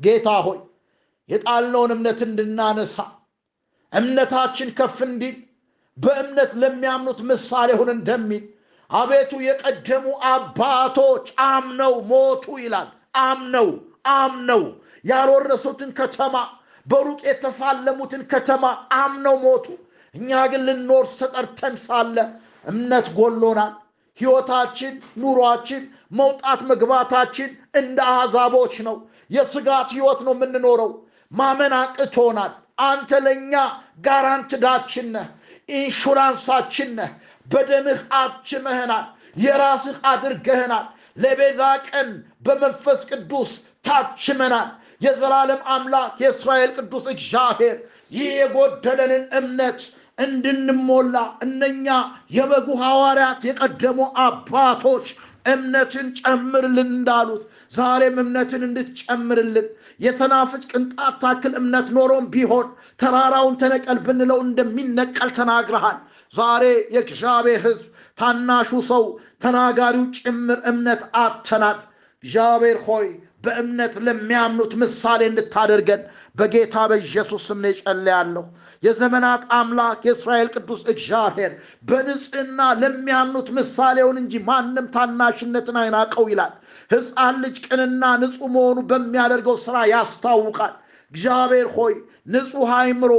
ጌታ 0.01 0.29
ሆይ 0.47 0.59
የጣልነውን 1.29 1.91
እምነት 1.97 2.21
እንድናነሳ 2.27 2.97
እምነታችን 3.93 4.69
ከፍ 4.79 4.99
እንዲል 5.07 5.37
በእምነት 5.99 6.53
ለሚያምኑት 6.63 7.21
ምሳሌ 7.29 7.71
ሁን 7.81 7.91
እንደሚል 7.95 8.45
አቤቱ 8.91 9.33
የቀደሙ 9.47 10.05
አባቶች 10.31 11.27
አምነው 11.47 11.95
ሞቱ 12.11 12.45
ይላል። 12.63 12.89
አምነው 13.23 13.69
አምነው 14.17 14.63
ያልወረሱትን 15.05 15.91
ከተማ 15.99 16.35
በሩቅ 16.87 17.21
የተሳለሙትን 17.29 18.23
ከተማ 18.33 18.65
አምነው 18.99 19.37
ሞቱ። 19.45 19.67
እኛ 20.15 20.31
ግን 20.53 20.63
ልንኖር 20.69 21.07
ተጠርተን 21.19 21.75
ሳለ 21.87 22.17
እምነት 22.65 23.07
ጎሎናል። 23.19 23.73
ሕይወታችን፣ 24.19 24.93
ኑሯችን፣ 25.23 25.83
መውጣት 26.19 26.61
መግባታችን 26.71 27.49
እንደ 27.75 27.99
አሕዛቦች 28.13 28.75
ነው። 28.87 28.97
የስጋት 29.31 29.89
ሕይወት 29.97 30.21
ነው 30.27 30.35
የምንኖረው። 30.37 30.91
ማመን 31.33 31.75
አቅቶናል። 31.79 32.53
አንተ 32.85 33.11
ለእኛ 33.25 33.55
ጋራንትዳችን 34.07 35.07
ነህ። 35.15 35.29
ኢንሹራንሳችን 35.77 36.91
ነህ። 36.99 37.11
በደምህ 37.47 38.01
አትመህናል፣ 38.19 39.07
የራስህ 39.37 39.97
አድርገህናል። 40.11 40.87
ለቤዛ 41.17 41.61
ቀን 41.87 42.09
በመንፈስ 42.47 43.01
ቅዱስ 43.11 43.51
ታችመናል። 43.87 44.69
የዘላለም 45.01 45.61
አምላክ 45.73 46.13
የእስራኤል 46.23 46.71
ቅዱስ 46.79 47.05
እግዚአብሔር 47.15 47.77
ይህ 48.13 48.29
የጎደለንን 48.37 49.25
እምነት 49.39 49.81
እንድንሞላ 50.19 51.17
እነኛ 51.45 51.87
የበጉ 52.37 52.69
ሐዋርያት 52.83 53.41
የቀደሙ 53.49 53.99
አባቶች 54.25 55.07
እምነትን 55.47 56.07
ጨምርልን 56.21 56.89
እንዳሉት 56.95 57.43
ዛሬም 57.75 58.17
እምነትን 58.23 58.63
እንድትጨምርልን 58.67 59.67
የሰናፍጭ 60.01 60.63
ቅንጣት 60.73 61.15
ታክል 61.23 61.53
እምነት 61.61 61.89
ኖሮም 61.97 62.25
ቢሆን 62.33 62.67
ተራራውን 63.01 63.55
ተነቀል 63.61 63.99
ብንለው 64.07 64.41
እንደሚነቀል 64.47 65.31
ተናግረሃል። 65.39 65.99
ዛሬ 66.35 66.65
የእግዚአብሔር 66.95 67.61
ሕዝብ 67.67 67.85
ታናሹ 68.19 68.81
ሰው 68.91 69.05
ተናጋሪው 69.45 70.05
ጭምር 70.19 70.59
እምነት 70.71 71.03
አጥተናል። 71.23 71.79
እግዚአብሔር 72.25 72.79
ሆይ 72.87 73.07
በእምነት 73.47 73.95
ለሚያምኑት 74.07 74.73
ምሳሌ 74.83 75.21
እንድታደርገን 75.31 76.03
በጌታ 76.37 76.77
በኢየሱስ 76.91 77.43
ስም 77.49 77.61
ነው 77.63 77.71
የጸለያለሁ። 77.71 78.43
የዘመናት 78.83 79.43
አምላክ 79.59 80.01
የእስራኤል 80.07 80.49
ቅዱስ 80.55 80.81
እግዚአብሔር 80.93 81.53
በንጽህና 81.89 82.61
ለሚያምኑት 82.83 83.49
ምሳሌውን 83.59 84.19
እንጂ 84.23 84.43
ማንም 84.49 84.89
ታናሽነትን 84.95 85.79
አይናቀው 85.83 86.27
ይላል። 86.33 86.53
ሕፃን 86.91 87.39
ልጅ 87.45 87.57
ቅንና 87.67 88.03
ንጹሕ 88.23 88.51
መሆኑ 88.57 88.79
በሚያደርገው 88.91 89.57
ሥራ 89.65 89.77
ያስታውቃል። 89.93 90.75
እግዚአብሔር 91.13 91.69
ሆይ 91.77 91.95
ንጹሕ 92.33 92.71
አእምሮ 92.77 93.13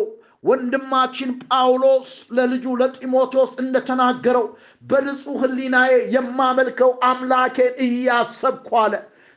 ወንድማችን 0.44 1.30
ጳውሎስ 1.46 2.10
ለልጁ 2.36 2.66
ለጢሞቴዎስ 2.82 3.52
እንደተናገረው 3.64 4.46
በንጹሕ 4.84 5.38
ሕሊናዬ 5.44 5.94
የማመልከው 6.16 6.92
አምላኬን 7.10 7.74
እያሰብኩ 7.86 8.70
አለ። 8.84 8.94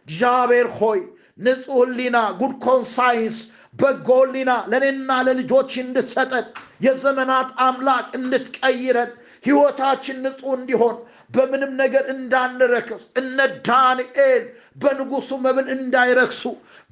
እግዚአብሔር 0.06 0.68
ሆይ 0.78 1.00
ንጹሕ 1.38 1.78
ሕሊና 1.82 2.18
good 2.40 2.54
conscience 2.64 3.38
በጎ 3.80 4.08
ሕሊና 4.22 4.52
ለእኔና 4.70 5.10
ለልጆች 5.26 5.72
እንድትሰጠን 5.82 6.46
የዘመናት 6.86 7.50
አምላክ 7.66 8.06
እንድትቀይረን 8.18 9.10
ሕይወታችን 9.44 10.16
ንጹሕ 10.24 10.50
እንዲሆን 10.58 10.96
በምንም 11.30 11.72
ነገር 11.82 12.04
እንዳንረክስ 12.14 13.02
እነ 13.20 13.38
ዳንኤል 13.68 14.42
በንጉሡ 14.82 15.38
መብል 15.44 15.66
እንዳይረክሱ 15.76 16.42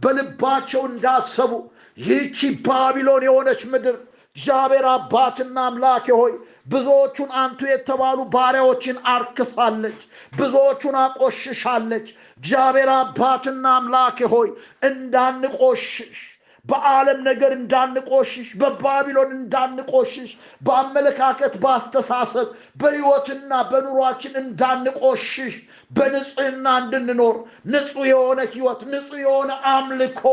በልባቸው 0.01 0.83
እንዳሰቡ 0.91 1.53
ይህቺ 1.99 2.39
ባቢሎን 2.67 3.25
የሆነች 3.29 3.63
ምድር 3.73 3.97
እግዚአብሔር 4.37 4.87
አባትና 4.91 5.57
አምላኬ 5.69 6.07
ሆይ 6.21 6.33
ብዙዎቹን 6.69 7.31
አንቱ 7.41 7.61
የተባሉ 7.71 8.19
ባሪያዎችን 8.33 8.97
አርክሳለች፣ 9.13 10.01
ብዙዎቹን 10.33 10.97
አቆሽሻለች። 11.03 12.07
እግዚአብሔር 12.41 12.91
አባትና 12.97 13.67
አምላኬ 13.77 14.19
ሆይ 14.33 14.49
እንዳንቆሽሽ 14.91 16.19
በዓለም 16.67 17.19
ነገር 17.29 17.51
እንዳንቆሽሽ፣ 17.57 18.49
በባቢሎን 18.61 19.31
እንዳንቆሽሽ፣ 19.37 20.31
በአመለካከት 20.63 21.55
በአስተሳሰብ 21.63 22.49
በሕይወትና 22.81 23.61
በኑሯችን 23.71 24.35
እንዳንቆሽሽ፣ 24.43 25.55
በንጽህና 25.91 26.67
እንድንኖር 26.83 27.37
ንጹሕ 27.73 28.07
የሆነ 28.11 28.41
ሕይወት 28.53 28.83
ንጹሕ 28.93 29.21
የሆነ 29.25 29.51
አምልኮ 29.73 30.25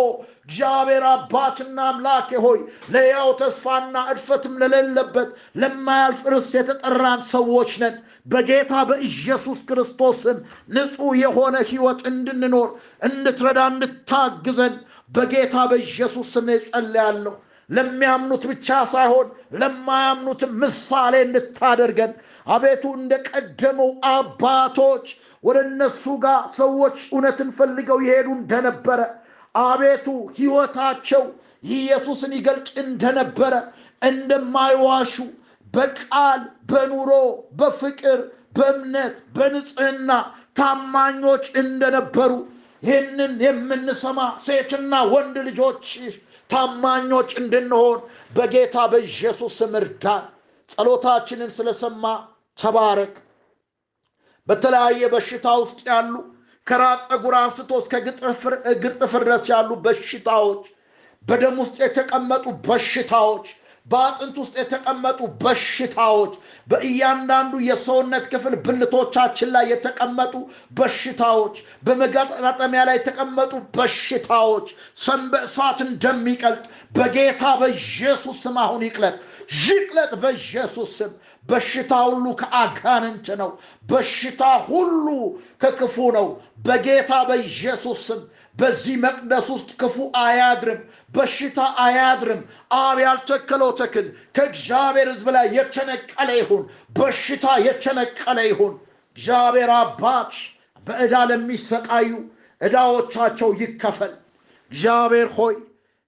እግዚአብሔር 0.48 1.04
አባትና 1.10 1.78
አምላኬ 1.92 2.30
ሆይ 2.44 2.60
ለሕያው 2.94 3.30
ተስፋና 3.40 3.96
እድፈትም 4.12 4.54
ለሌለበት 4.64 5.30
ለማያልፍ 5.62 6.20
ርስ 6.34 6.50
የተጠራን 6.58 7.22
ሰዎች 7.32 7.72
ነን። 7.82 7.96
በጌታ 8.28 8.74
በኢየሱስ 8.90 9.60
ክርስቶስም 9.70 10.38
ንጹሕ 10.76 11.16
የሆነ 11.22 11.56
ሕይወት 11.70 12.00
እንድንኖር 12.12 12.70
እንድትረዳ 13.08 13.60
እንድታግዘን 13.74 14.76
በጌታ 15.12 15.56
በኢየሱስ 15.72 16.30
ስም 16.36 16.48
ጸልያለሁ። 16.66 17.34
ለሚያምኑት 17.70 18.44
ብቻ 18.50 18.68
ሳይሆን 18.92 19.28
ለማያምኑትም 19.62 20.52
ምሳሌ 20.62 21.14
እንድታደርገን 21.26 22.12
አቤቱ 22.48 22.84
እንደ 22.98 23.14
ቀደመው 23.30 23.90
አባቶች 24.12 25.06
ወደ 25.44 25.58
እነሱ 25.68 26.04
ጋር 26.26 26.42
ሰዎች 26.58 26.98
እውነትን 27.10 27.50
ፈልገው 27.58 28.00
ይሄዱ 28.06 28.28
እንደነበረ 28.38 29.00
አቤቱ 29.64 30.08
ሕይወታቸው 30.38 31.24
ኢየሱስን 31.72 32.32
ይገልጭ 32.38 32.70
እንደነበረ 32.84 33.54
እንደማይዋሹ 34.02 35.14
በቃል 35.74 36.42
በኑሮ 36.70 37.12
በፍቅር 37.60 38.20
በእምነት 38.58 39.16
በንጽህና 39.36 40.12
ታማኞች 40.60 41.46
እንደነበሩ 41.62 42.32
ይህንን 42.84 43.34
የምንሰማ 43.46 44.20
ሴትና 44.46 44.94
ወንድ 45.14 45.36
ልጆች 45.48 45.86
ታማኞች 46.50 47.30
እንድንሆን 47.42 48.00
በጌታ 48.32 48.78
በኢየሱስ 48.92 49.54
ስም 49.60 49.74
እርዳን። 49.80 50.24
ጸሎታችንን 50.70 51.52
ስለሰማ 51.58 52.04
ተባረክ። 52.58 53.16
በተለያየ 54.48 55.04
በሽታ 55.14 55.48
ውስጥ 55.62 55.80
ያሉ 55.90 56.14
ከራስ 56.68 57.02
ፀጉር 57.10 57.36
አንስቶ 57.40 57.72
እስከ 57.82 57.94
እግር 58.72 58.94
ጥፍር 59.02 59.24
ድረስ 59.28 59.46
ያሉ 59.52 59.72
በሽታዎች፣ 59.86 60.64
በደም 61.26 61.56
ውስጥ 61.62 61.76
የተቀመጡ 61.84 62.46
በሽታዎች 62.66 63.46
በአጥንት 63.88 64.36
ውስጥ 64.42 64.54
የተቀመጡ 64.60 65.20
በሽታዎች 65.44 66.32
በእያንዳንዱ 66.68 67.54
የሰውነት 67.68 68.24
ክፍል 68.32 68.54
ብልቶቻችን 68.66 69.50
ላይ 69.56 69.66
የተቀመጡ 69.72 70.34
በሽታዎች 70.80 71.56
በመገጣጠሚያ 71.86 72.82
ላይ 72.90 72.98
የተቀመጡ 73.00 73.54
በሽታዎች 73.78 74.68
ሰም 75.06 75.24
እንደሚቀልጥ 75.88 76.66
በጌታ 76.98 77.44
በኢየሱስ 77.62 78.40
ስም 78.46 78.58
አሁን 78.66 78.84
ይቅለጥ። 78.88 79.16
ይቅለጥ 79.62 80.12
በኢየሱስ 80.24 80.92
ስም 81.00 81.14
በሽታ 81.46 81.94
ሁሉ 82.08 82.26
ከአጋንንት 82.40 83.28
ነው 83.42 83.50
በሽታ 83.86 84.42
ሁሉ 84.68 85.08
ከክፉ 85.62 85.96
ነው 86.16 86.28
በጌታ 86.66 87.12
በኢየሱስ 87.28 88.00
ስም 88.08 88.22
በዚህ 88.56 88.96
መቅደስ 89.04 89.48
ውስጥ 89.54 89.70
ክፉ 89.80 89.96
አያድርም፣ 90.20 90.82
በሽታ 91.16 91.58
አያድርም። 91.86 92.42
አብ 92.78 92.98
ያልተከለው 93.04 93.72
ተክል 93.80 94.06
ከእግዚአብሔር 94.36 95.08
ሕዝብ 95.12 95.28
ላይ 95.36 95.48
የተነቀለ 95.58 96.30
ይሁን፣ 96.40 96.64
በሽታ 96.98 97.46
የተነቀለ 97.66 98.38
ይሁን። 98.50 98.74
እግዚአብሔር 99.18 99.72
አባት 99.78 100.32
በዕዳ 100.88 101.16
ለሚሰቃዩ 101.30 102.10
ዕዳዎቻቸው 102.62 103.50
ይከፈል። 103.62 104.14
እግዚአብሔር 104.72 105.30
ሆይ 105.38 105.56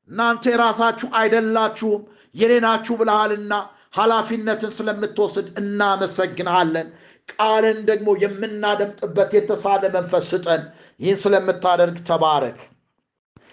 እናንተ 0.10 0.43
የራሳችሁ 0.52 1.10
አይደላችሁም 1.19 2.02
የኔ 2.36 2.54
ናችሁ 2.65 2.95
ብለሃልና 3.00 3.54
ኃላፊነትን 3.98 4.72
ስለምትወስድ 4.78 5.48
እናመሰግንሃለን። 5.62 6.88
ቃልን 7.34 7.78
ደግሞ 7.90 8.10
የምናደምጥበት 8.24 9.32
የተሳለ 9.38 9.84
መንፈስ 9.96 10.26
ስጠን። 10.32 10.62
ይህን 11.00 11.18
ስለምታደርግ 11.24 11.98
ተባረክ። 12.10 12.60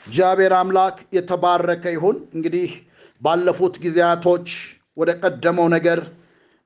እግዚአብሔር 0.06 0.52
አምላክ 0.58 0.96
የተባረከ 1.16 1.84
ይሁን። 1.94 2.16
እንግዲህ 2.36 2.70
ባለፉት 3.22 3.74
ጊዜያቶች 3.84 4.48
ወደ 4.96 5.10
ቀደመው 5.22 5.66
ነገር 5.74 6.00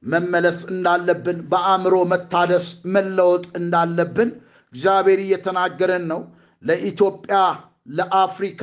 መመለስ 0.02 0.58
እንዳለብን፣ 0.72 1.38
በአእምሮ 1.50 1.94
መታደስ 2.10 2.66
መለወጥ 2.94 3.44
እንዳለብን 3.60 4.30
እግዚአብሔር 4.74 5.20
እየተናገረን 5.24 6.04
ነው። 6.12 6.20
ለኢትዮጵያ፣ 6.62 7.36
ለአፍሪካ፣ 7.90 8.62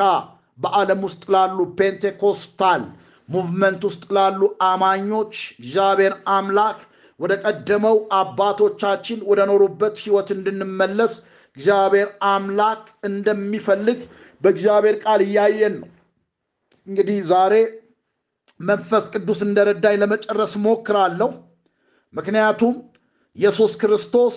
በዓለም 0.59 1.01
ውስጥ 1.07 1.23
ላሉ 1.33 1.57
Pentecostal 1.77 2.83
movement 3.29 3.81
ውስጥ 3.87 4.03
ላሉ 4.15 4.41
አማኞች 4.67 5.33
እግዚአብሔር 5.59 6.13
አምላክ 6.33 6.79
ወደ 7.19 7.33
ቀደመው 7.43 7.97
አባቶቻችን 8.17 9.19
ወደ 9.29 9.41
ኖሩበት 9.49 9.95
ሕይወት 10.03 10.29
እንድንመለስ 10.35 11.13
እግዚአብሔር 11.57 12.09
አምላክ 12.29 12.81
እንደሚፈልግ 13.09 13.99
በእግዚአብሔር 14.41 14.95
ቃል 15.03 15.21
እያየን 15.27 15.75
ነው። 15.81 15.89
እንግዲህ 16.87 17.19
ዛሬ 17.31 17.53
መንፈስ 18.59 19.05
ቅዱስ 19.13 19.39
እንደረዳኝ 19.45 19.95
ለመጨረስ 20.01 20.53
ሞክራለሁ። 20.65 21.29
ምክንያቱም 22.13 22.75
ኢየሱስ 23.35 23.73
ክርስቶስ 23.81 24.35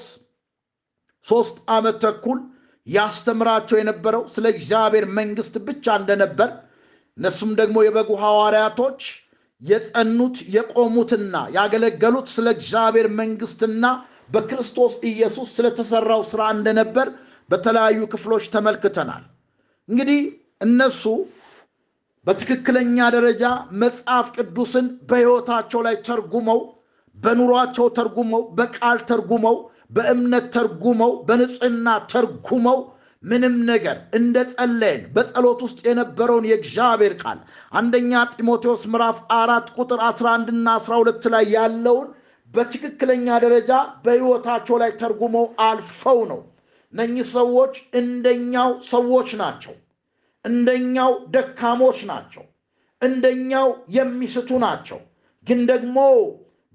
ሦስት 1.26 1.56
ዓመት 1.70 1.96
ተኩል 2.04 2.38
ያስተምራቸው 2.86 3.76
የነበረው 3.78 4.22
ስለ 4.34 4.46
እግዚአብሔር 4.54 5.04
መንግሥት 5.18 5.56
ብቻ 5.66 5.96
እንደነበር 6.00 6.50
እነሱም 7.18 7.50
ደግሞ 7.60 7.78
የበጉ 7.84 8.10
ሐዋርያቶች 8.22 9.00
የጸኑት 9.62 10.36
የቆሙትና 10.54 11.36
ያገለገሉት 11.56 12.28
ስለ 12.34 12.48
እግዚአብሔር 12.56 13.08
መንግሥትና 13.20 13.84
በክርስቶስ 14.34 14.94
ኢየሱስ 15.10 15.48
ስለተሰራው 15.56 16.22
ሥራ 16.30 16.42
እንደነበር 16.56 17.08
በተለያዩ 17.48 18.00
ክፍሎች 18.12 18.44
ተመልክተናል። 18.54 19.24
እንግዲህ 19.88 20.20
እነሱ 20.66 21.02
በትክክለኛ 22.26 22.98
ደረጃ 23.14 23.44
መጽሐፍ 23.82 24.26
ቅዱስን 24.36 24.86
በሕይወታቸው 25.10 25.80
ላይ 25.86 25.96
ተርጉመው 26.08 26.60
በኑሯቸው 27.16 27.86
ተርጉመው 27.98 28.42
በቃል 28.58 28.98
ተርጉመው 29.10 29.56
በእምነት 29.90 30.46
ተርጉመው 30.56 31.12
በንጽህና 31.28 31.88
ተርጉመው 32.12 32.78
ምንም 33.22 33.54
ነገር 33.68 33.96
እንደ 34.14 34.36
ጸለይን 34.52 35.02
በጸሎት 35.14 35.60
ውስጥ 35.66 35.80
የነበረውን 35.86 36.44
የእግዚአብሔር 36.48 37.14
ቃል 37.22 37.38
አንደኛ 37.72 38.20
ጢሞቴዎስ 38.34 38.82
ምዕራፍ 38.92 39.18
አራት 39.38 39.66
ቁጥር 39.76 40.00
11 40.06 40.52
እና 40.54 40.76
12 40.80 41.26
ላይ 41.34 41.46
ያለውን 41.56 42.08
በትክክለኛ 42.54 43.26
ደረጃ 43.44 43.72
በሕይወታቸው 44.04 44.76
ላይ 44.82 44.92
ተርጉመው 45.00 45.46
አልፈው 45.64 46.20
ነው። 46.30 46.40
እነኚህ 46.92 47.26
ሰዎች 47.34 47.74
እንደኛው 48.00 48.70
ሰዎች 48.88 49.30
ናቸው። 49.42 49.74
እንደኛው 50.44 51.12
ደካሞች 51.34 51.98
ናቸው። 52.10 52.44
እንደኛው 53.02 53.66
የሚስቱ 53.96 54.50
ናቸው። 54.64 55.00
ግን 55.46 55.60
ደግሞ 55.70 55.98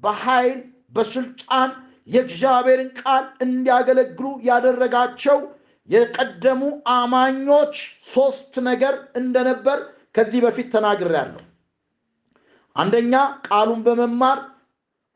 በኃይል 0.03 0.59
በስልጣን 0.93 1.71
የእግዚአብሔርን 2.07 2.89
ቃል 3.01 3.25
እንዲያገለግሉ 3.45 4.27
ያደረጋቸው 4.43 5.37
የቀደሙ 5.89 6.61
አማኞች 6.93 7.75
ሶስት 8.13 8.53
ነገር 8.67 8.93
እንደነበር 9.15 9.79
ከዚህ 10.15 10.39
በፊት 10.45 10.67
ተናግሬያለሁ። 10.75 11.41
አንደኛ 12.75 13.13
ቃሉን 13.47 13.81
በመማር 13.87 14.39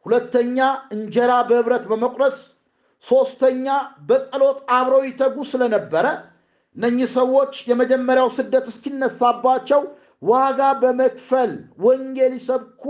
ሁለተኛ 0.05 0.57
እንጀራ 0.95 1.31
በህብረት 1.47 1.85
በመቁረስ 1.91 2.37
ሶስተኛ 3.05 3.65
በጸሎት 4.07 4.59
አብረው 4.77 5.01
ይተጉ 5.07 5.37
ስለነበረ 5.51 6.05
እነኚህ 6.75 7.07
ሰዎች 7.17 7.53
የመጀመሪያው 7.69 8.29
ስደት 8.37 8.65
እስኪነሳባቸው 8.71 9.81
ዋጋ 10.23 10.61
በመክፈል 10.81 11.51
ወንጌል 11.79 12.33
ይሰብኩ፣ 12.37 12.83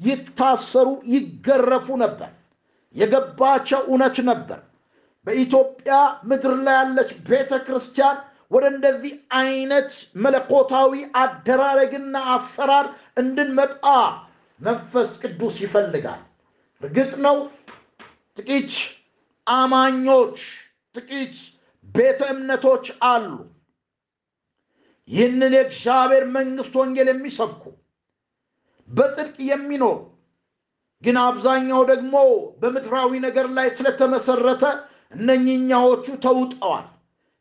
ይታሰሩ፣ 0.00 0.88
ይገረፉ 1.14 1.96
ነበር። 2.04 2.30
የገባቸው 2.94 3.80
እውነት 3.88 4.16
ነበር። 4.30 4.60
በኢትዮጵያ 5.26 5.94
ምድር 6.28 6.52
ላይ 6.64 6.76
ያለች 6.78 7.10
ቤተ 7.28 7.52
ክርስቲያን 7.66 8.16
ወደ 8.50 8.64
እንደዚህ 8.72 9.12
አይነት 9.38 9.90
መለኮታዊ 10.22 10.92
አደራረግና 11.20 12.16
አሰራር 12.32 12.86
እንድንመጣ 13.16 13.84
መንፈስ 14.60 15.10
ቅዱስ 15.22 15.56
ይፈልጋል። 15.64 16.20
እርግጥ 16.82 17.12
ነው 17.26 17.36
ጥቂት 18.36 18.72
አማኞች፣ 19.46 20.36
ጥቂት 20.94 21.36
ቤተ 21.86 22.20
እምነቶች 22.34 22.84
አሉ 23.08 23.30
ይህንን 25.08 25.52
የእግዚአብሔር 25.56 26.24
መንግሥት 26.36 26.74
ወንጌል 26.80 27.08
የሚሰብኩ 27.10 27.62
በጽድቅ 28.88 29.36
የሚኖሩ 29.48 29.96
ግን 31.02 31.16
አብዛኛው 31.24 31.80
ደግሞ 31.90 32.14
በምድራዊ 32.60 33.12
ነገር 33.24 33.46
ላይ 33.56 33.68
ስለተመሰረተ 33.78 34.64
እነኝኛዎቹ 35.12 36.06
ተውጠዋል። 36.24 36.86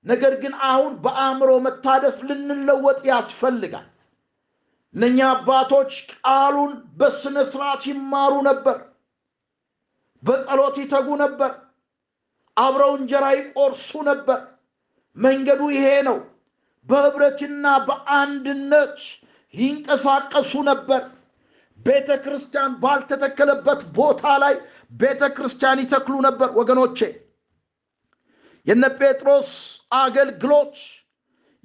ነገር 0.05 0.33
ግን 0.43 0.53
አሁን 0.69 0.93
በአእምሮ 1.03 1.51
መታደስ 1.65 2.17
ልንለወጥ 2.27 2.99
ያስፈልጋል። 3.09 3.87
እነኛ 4.95 5.19
አባቶች 5.33 5.91
ቃሉን 6.23 6.71
በስነ 6.99 7.37
ስርዓት 7.51 7.83
ይማሩ 7.89 8.33
ነበር፣ 8.49 8.77
በጸሎት 10.23 10.75
ይተጉ 10.81 11.07
ነበር፣ 11.23 11.51
አብረው 12.57 12.91
እንጀራ 12.97 13.25
ይቆርሱ 13.37 13.91
ነበር። 14.09 14.39
መንገዱ 15.17 15.61
ይሄ 15.75 15.87
ነው። 16.07 16.17
በህብረትና 16.87 17.65
በአንድነት 17.87 18.97
ይንቀሳቀሱ 19.53 20.51
ነበር። 20.69 21.01
ቤተ 21.79 22.09
ክርስቲያን 22.23 22.71
ባልተተከለበት 22.83 23.81
ቦታ 23.97 24.23
ላይ 24.43 24.55
ቤተ 24.93 25.21
ክርስቲያን 25.37 25.81
ይተክሉ 25.83 26.15
ነበር። 26.27 26.49
ወገኖቼ 26.59 26.99
የነ 28.67 28.83
ጴጥሮስ 28.97 29.49
አገልግሎት 29.97 30.75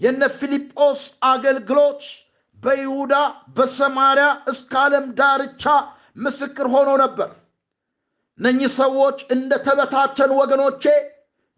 የነ 0.01 0.23
ፊልጶስ 0.39 1.01
አገልግሎት 1.31 2.03
በይሁዳ 2.59 3.15
በሰማርያ 3.57 4.29
እስከ 4.53 4.73
ዓለም 4.83 5.07
ዳርቻ 5.19 5.65
ምስክር 6.25 6.67
ሆኖ 6.75 6.91
ነበር። 7.03 7.31
እነኚህ 8.39 8.71
ሰዎች 8.79 9.19
እንደተበታተኑ 9.35 10.31
ወገኖቼ 10.41 10.85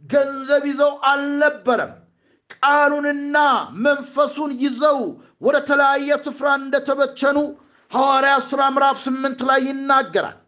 ገንዘብ 0.03 0.65
ይዘው 0.71 0.93
አልነበረም። 1.11 1.93
ቃሉንና 2.55 3.37
መንፈሱን 3.87 4.53
ይዘው 4.63 5.01
ወደ 5.43 5.57
ተለያየ 5.69 6.11
ስፍራ 6.27 6.49
እንደተበቸኑ 6.61 7.39
ሐዋርያ 7.91 8.35
ሥራ 8.49 8.63
ምዕራፍ 8.75 8.99
ስምንት 9.05 9.41
ላይ 9.49 9.61
ይናገራል። 9.69 10.39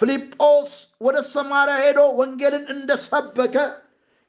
ፊልጶስ 0.00 0.70
ወደ 1.00 1.16
ሰማርያ 1.32 1.76
ሄዶ 1.84 2.00
ወንጌልን 2.18 2.64
እንደሰበከ 2.74 3.54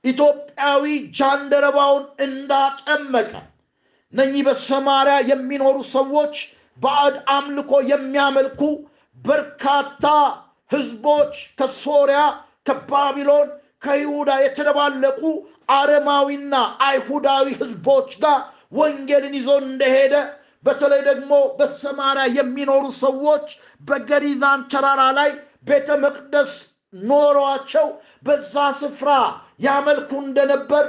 ኢትዮጵያዊ 0.08 0.84
ጃንደረባውን 1.18 2.04
እንዳጠመቀ 2.26 3.32
እነኚህ 4.14 4.42
በሰማርያ 4.48 5.16
የሚኖሩ 5.32 5.78
ሰዎች 5.96 6.36
ባዕድ 6.80 7.16
አምልኮ 7.36 7.72
የሚያመልኩ 7.92 8.62
በርካታ 9.18 10.06
ህዝቦች 10.72 11.34
ከሶርያ፣ 11.60 12.20
ከባቢሎን፣ 12.68 13.50
ከይሁዳ 13.86 14.32
የተደባለቁ 14.44 15.22
አረማዊና 15.76 16.56
አይሁዳዊ 16.88 17.48
ህዝቦች 17.62 18.10
ጋር 18.24 18.40
ወንጌልን 18.78 19.36
ይዞ 19.40 19.50
እንደሄደ 19.66 20.16
በተለይ 20.66 21.02
ደግሞ 21.10 21.34
በሰማርያ 21.58 22.26
የሚኖሩ 22.38 22.86
ሰዎች 23.04 23.48
በገሪዛን 23.88 24.62
ተራራ 24.72 25.02
ላይ 25.20 25.30
ቤተ 25.70 25.90
መቅደስ 26.04 26.54
ኖሯቸው 26.94 27.88
በዛ 28.26 28.54
ስፍራ 28.80 29.10
ያመልኩ 29.66 30.10
እንደነበር 30.24 30.86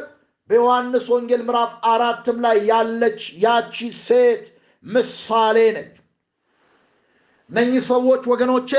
በዮሐንስ 0.50 1.06
ወንጌል 1.12 1.42
ምዕራፍ 1.46 1.72
አራትም 1.90 2.38
ላይ 2.44 2.58
ያለች 2.70 3.20
ያቺ 3.42 3.74
ሴት 4.06 4.44
ምሳሌ 4.84 5.56
ነች። 5.76 5.92
እነኚህ 7.50 7.82
ሰዎች 7.90 8.22
ወገኖቼ 8.32 8.70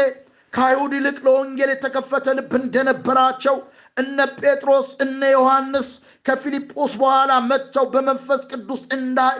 ከአይሁድ 0.53 0.91
ይልቅ 0.97 1.17
ለወንጌል 1.25 1.69
የተከፈተ 1.73 2.27
ልብ 2.37 2.51
እንደነበራቸው 2.59 3.55
እነ 3.97 4.17
ጴጥሮስ 4.37 4.87
እነ 5.05 5.21
ዮሐንስ 5.33 5.89
ከፊልጶስ 6.25 6.93
በኋላ 7.01 7.31
መጥተው 7.49 7.85
በመንፈስ 7.93 8.41
ቅዱስ 8.51 8.81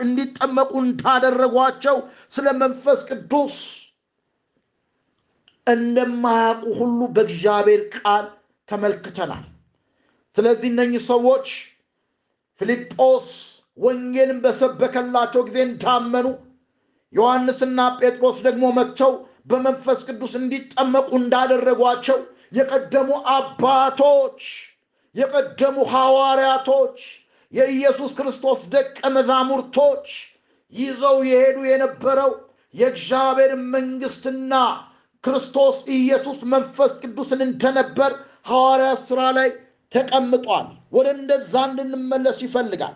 እንዲጠመቁ 0.02 0.72
እንዳደረጓቸው 0.84 1.96
ስለ 2.34 2.46
መንፈስ 2.62 3.00
ቅዱስ 3.10 3.56
እንደማያውቁ 5.66 6.64
ሁሉ 6.78 7.00
በእግዚአብሔር 7.14 7.82
ቃል 7.96 8.26
ተመልክተናል። 8.68 9.44
ስለዚህ 10.36 10.68
እነኚህ 10.72 11.02
ሰዎች 11.10 11.46
ፊልጶስ 12.60 13.26
ወንጌልን 13.78 14.38
በሰበከላቸው 14.44 15.42
ጊዜ 15.48 15.58
እንዳመኑ 15.66 16.26
ዮሐንስና 17.12 17.80
ጴጥሮስ 17.98 18.38
ደግሞ 18.46 18.64
መጥተው 18.78 19.12
በመንፈስ 19.50 20.00
ቅዱስ 20.08 20.32
እንዲጠመቁ 20.40 21.08
እንዳደረጓቸው 21.20 22.18
የቀደሙ 22.52 23.08
አባቶች 23.34 24.40
የቀደሙ 25.14 25.76
ሐዋርያቶች 25.92 26.98
የኢየሱስ 27.52 28.12
ክርስቶስ 28.18 28.60
ደቀ 28.74 28.98
መዛሙርቶች 29.16 30.06
ይዘው 30.72 31.16
የሄዱ 31.28 31.58
የነበረው 31.70 32.30
የእግዚአብሔር 32.74 33.52
መንግሥትና 33.72 34.52
ክርስቶስ 35.24 35.76
ኢየሱስ 35.94 36.38
መንፈስ 36.52 36.92
ቅዱስን 37.02 37.40
እንደነበር 37.46 38.12
ሐዋርያት 38.50 39.00
ሥራ 39.08 39.22
ላይ 39.38 39.48
ተቀምጧል። 39.92 40.66
ወደ 40.96 41.06
እንደዛ 41.16 41.54
እንድንመለስ 41.68 42.38
ይፈልጋል። 42.46 42.94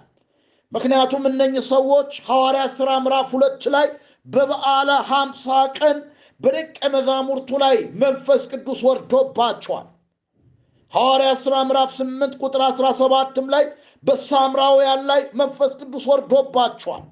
ምክንያቱም 0.72 1.24
እነኝህ 1.30 1.64
ሰዎች 1.72 2.10
ሐዋርያት 2.28 2.72
ሥራ 2.78 2.90
ምዕራፍ 3.04 3.28
ሁለት 3.34 3.64
ላይ 3.74 3.86
በበዓለ 4.26 4.90
ሀምሳ 5.10 5.46
ቀን 5.78 5.96
በደቀ 6.40 6.78
መዛሙርቱ 6.94 7.50
ላይ 7.62 7.76
መንፈስ 8.02 8.42
ቅዱስ 8.52 8.80
ወርዶባቸዋል። 8.88 9.86
ሐዋርያት 10.92 11.38
ሥራ 11.44 11.56
ምዕራፍ 11.68 11.90
8 11.98 12.38
ቁጥር 12.42 12.62
17ም 12.70 13.46
ላይ 13.54 13.64
በሳምራውያን 14.04 15.02
ላይ 15.10 15.22
መንፈስ 15.40 15.72
ቅዱስ 15.80 16.04
ወርዶባቸዋል። 16.10 17.04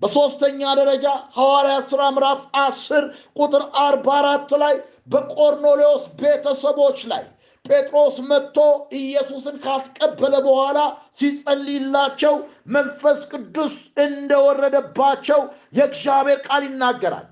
በሦስተኛ 0.00 0.60
ደረጃ 0.78 1.06
ሐዋርያት 1.36 1.84
ሥራ 1.90 2.02
ምዕራፍ 2.14 2.40
10 2.60 3.04
ቁጥር 3.38 3.62
44 3.82 4.54
ላይ 4.62 4.74
በቆርኔሌዎስ 5.12 6.04
ቤተሰቦች 6.20 6.98
ላይ 7.12 7.24
ጴጥሮስ 7.64 8.16
መጥቶ 8.30 8.56
ኢየሱስን 8.98 9.56
ካስቀበለ 9.62 10.34
በኋላ 10.46 10.78
ሲጸልይላቸው 11.18 12.34
መንፈስ 12.74 13.20
ቅዱስ 13.32 13.74
እንደወረደባቸው 14.04 15.40
የእግዚአብሔር 15.78 16.40
ቃል 16.48 16.64
ይናገራል። 16.68 17.26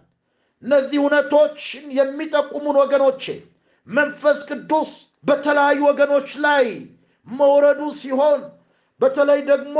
እነዚህ 0.62 0.98
እውነቶች 1.03 1.59
የሚጠቁሙን 1.98 2.79
ወገኖቼ 2.83 3.25
መንፈስ 3.87 4.40
ቅዱስ 4.51 4.90
በተለያዩ 5.25 5.81
ወገኖች 5.88 6.31
ላይ 6.44 6.66
መውረዱ 7.27 7.83
ሲሆን 8.01 8.40
በተለይ 9.01 9.40
ደግሞ 9.51 9.77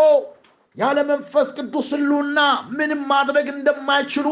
ያለ 0.77 0.99
መንፈስ 1.09 1.49
ቅዱስ 1.59 1.89
ሕልውና 1.95 2.41
ምንም 2.77 3.01
ማድረግ 3.11 3.47
እንደማይችሉ 3.55 4.29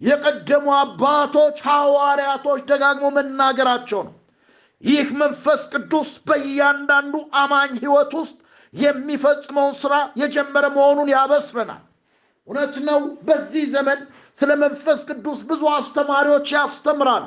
የቀደሙ 0.00 0.66
አባቶች 0.78 1.56
ሐዋርያቶች 1.66 2.60
ደጋግሞ 2.70 3.08
መናገራቸው 3.16 4.00
ነው። 4.08 4.14
ይህ 4.82 5.06
መንፈስ 5.20 5.62
ቅዱስ 5.72 6.10
በእያንዳንዱ 6.26 7.14
አማኝ 7.42 7.72
ሕይወት 7.78 8.12
ውስጥ 8.20 8.36
የሚፈጽመውን 8.74 9.74
ሥራ 9.82 9.94
የጀመረ 10.20 10.64
መሆኑን 10.76 11.08
ያበስረናል። 11.14 11.82
እውነት 12.48 12.74
ነው። 12.88 12.98
በዚህ 13.26 13.64
ዘመን 13.74 14.00
ስለ 14.38 14.50
መንፈስ 14.62 15.00
ቅዱስ 15.10 15.40
ብዙ 15.50 15.62
አስተማሪዎች 15.76 16.48
ያስተምራሉ። 16.56 17.24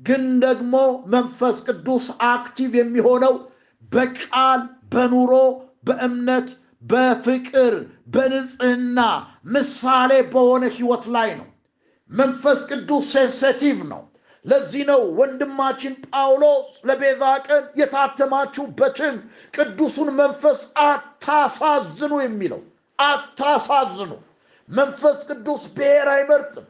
ግን 0.00 0.24
ደግሞ 0.44 0.74
መንፈስ 1.14 1.56
ቅዱስ 1.68 2.04
active 2.28 2.72
የሚሆነው 2.78 3.34
በቃል፣ 3.92 4.60
በኑሮ፣ 4.92 5.32
በእምነት፣ 5.86 6.48
በፍቅር፣ 6.82 7.74
በንጽህና 8.14 8.98
ምሳሌ 9.52 10.12
በሆነ 10.32 10.64
ሕይወት 10.76 11.04
ላይ 11.14 11.30
ነው። 11.38 11.48
መንፈስ 12.10 12.60
ቅዱስ 12.70 13.04
sensitive 13.14 13.78
ነው። 13.90 14.02
ለዚህ 14.44 14.82
ነው 14.90 15.00
ወንድማችን 15.18 15.94
ጳውሎስ 16.06 16.68
ለቤዛ 16.88 17.22
ቀን 17.46 17.64
የታተማችሁበትን 17.80 19.16
ቅዱሱን 19.54 20.08
መንፈስ 20.20 20.60
አታሳዝኑ 20.84 22.12
የሚለው። 22.22 22.62
አታሳዝኑ። 22.98 24.12
መንፈስ 24.68 25.18
ቅዱስ 25.28 25.62
ብሔር 25.76 26.08
አይመርጥም። 26.14 26.66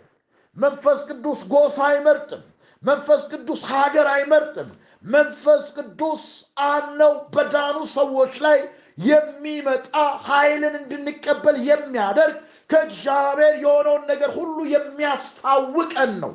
መንፈስ 0.57 1.01
ቅዱስ 1.11 1.41
ጎሳ 1.53 1.79
አይመርጥም። 1.91 2.43
መንፈስ 2.83 3.23
ቅዱስ 3.33 3.61
ሀገር 3.71 4.07
አይመርጥም። 4.15 4.69
መንፈስ 5.05 5.65
ቅዱስ 5.77 6.23
አምነው 6.67 7.13
በዳኑ 7.35 7.77
ሰዎች 7.95 8.35
ላይ 8.47 8.59
የሚመጣ 8.99 9.95
ኃይልን 10.27 10.75
እንድንቀበል 10.81 11.57
የሚያደርግ 11.69 12.37
ከእግዚአብሔር 12.71 13.55
የሆነውን 13.63 14.03
ነገር 14.11 14.31
ሁሉ 14.39 14.57
የሚያስታውቀን 14.73 16.13
ነው። 16.23 16.33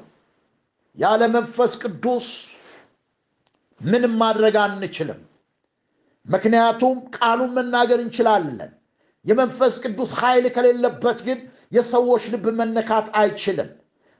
ያለ 0.97 1.21
መንፈስ 1.36 1.71
ቅዱስ 1.84 2.28
ምንም 3.82 4.13
ማድረግ 4.21 4.56
አንችልም። 4.63 5.21
ምክንያቱም 6.26 6.97
ቃሉን 7.17 7.52
መናገር 7.58 7.99
እንችላለን። 8.04 8.71
የመንፈስ 9.26 9.73
ቅዱስ 9.84 10.12
ኃይል 10.19 10.45
ከሌለበት 10.56 11.19
ግን 11.28 11.39
የሰዎች 11.71 12.23
ልብ 12.34 12.45
መነካት 12.60 13.08
አይችልም። 13.19 13.69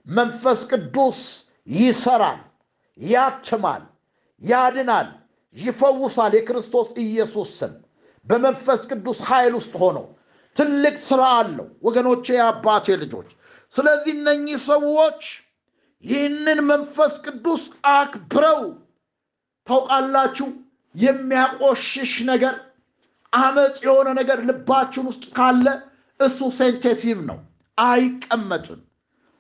መንፈስ 0.08 0.62
ቅዱስ 0.72 1.20
ይሰራል፣ 1.78 2.40
ያትማል፣ 3.00 3.84
ያድናል፣ 4.42 5.10
ይፈውሳል። 5.56 6.34
የክርስቶስ 6.38 6.90
ኢየሱስ 7.04 7.50
ስም 7.60 7.74
በመንፈስ 8.26 8.82
ቅዱስ 8.90 9.20
ኃይል 9.30 9.54
ውስጥ 9.58 9.74
ሆኖ 9.82 9.98
ትልቅ 10.56 10.96
ሥራ 11.08 11.22
አለው። 11.38 11.68
ወገኖቼ፣ 11.84 12.26
የአባቴ 12.36 12.96
ልጆች፣ 13.02 13.30
ስለዚህ 13.74 14.12
እነኚህ 14.18 14.58
ሰዎች 14.70 15.22
ይህንን 16.04 16.60
መንፈስ 16.70 17.14
ቅዱስ 17.26 17.64
አክብረው 17.94 18.62
ታውቃላችሁ። 19.68 20.48
የሚያቆሽሽ 20.96 22.14
ነገር 22.30 22.56
አመፅ 23.34 23.78
የሆነ 23.86 24.10
ነገር 24.20 24.40
ልባችን 24.50 25.06
ውስጥ 25.10 25.24
ካለ 25.38 25.68
እሱ 26.20 26.40
ሴንቴቲቭ 26.58 27.20
ነው፣ 27.30 27.40
አይቀመጥም። 27.78 28.82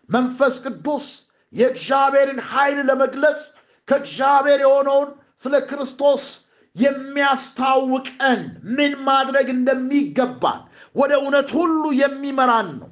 መንፈስ 0.09 0.55
ቅዱስ 0.65 1.05
የእግዚአብሔርን 1.53 2.39
ኃይል 2.49 2.79
ለመግለጽ 2.89 3.41
ከእግዚአብሔር 3.87 4.59
የሆነውን 4.65 5.09
ስለ 5.43 5.55
ክርስቶስ 5.69 6.23
የሚያስታውቀን 6.75 8.41
ምን 8.75 8.93
ማድረግ 9.07 9.47
እንደሚገባን 9.55 10.61
ወደ 10.95 11.11
እውነት 11.19 11.49
ሁሉ 11.57 11.83
የሚመራን 11.99 12.69
ነው። 12.79 12.89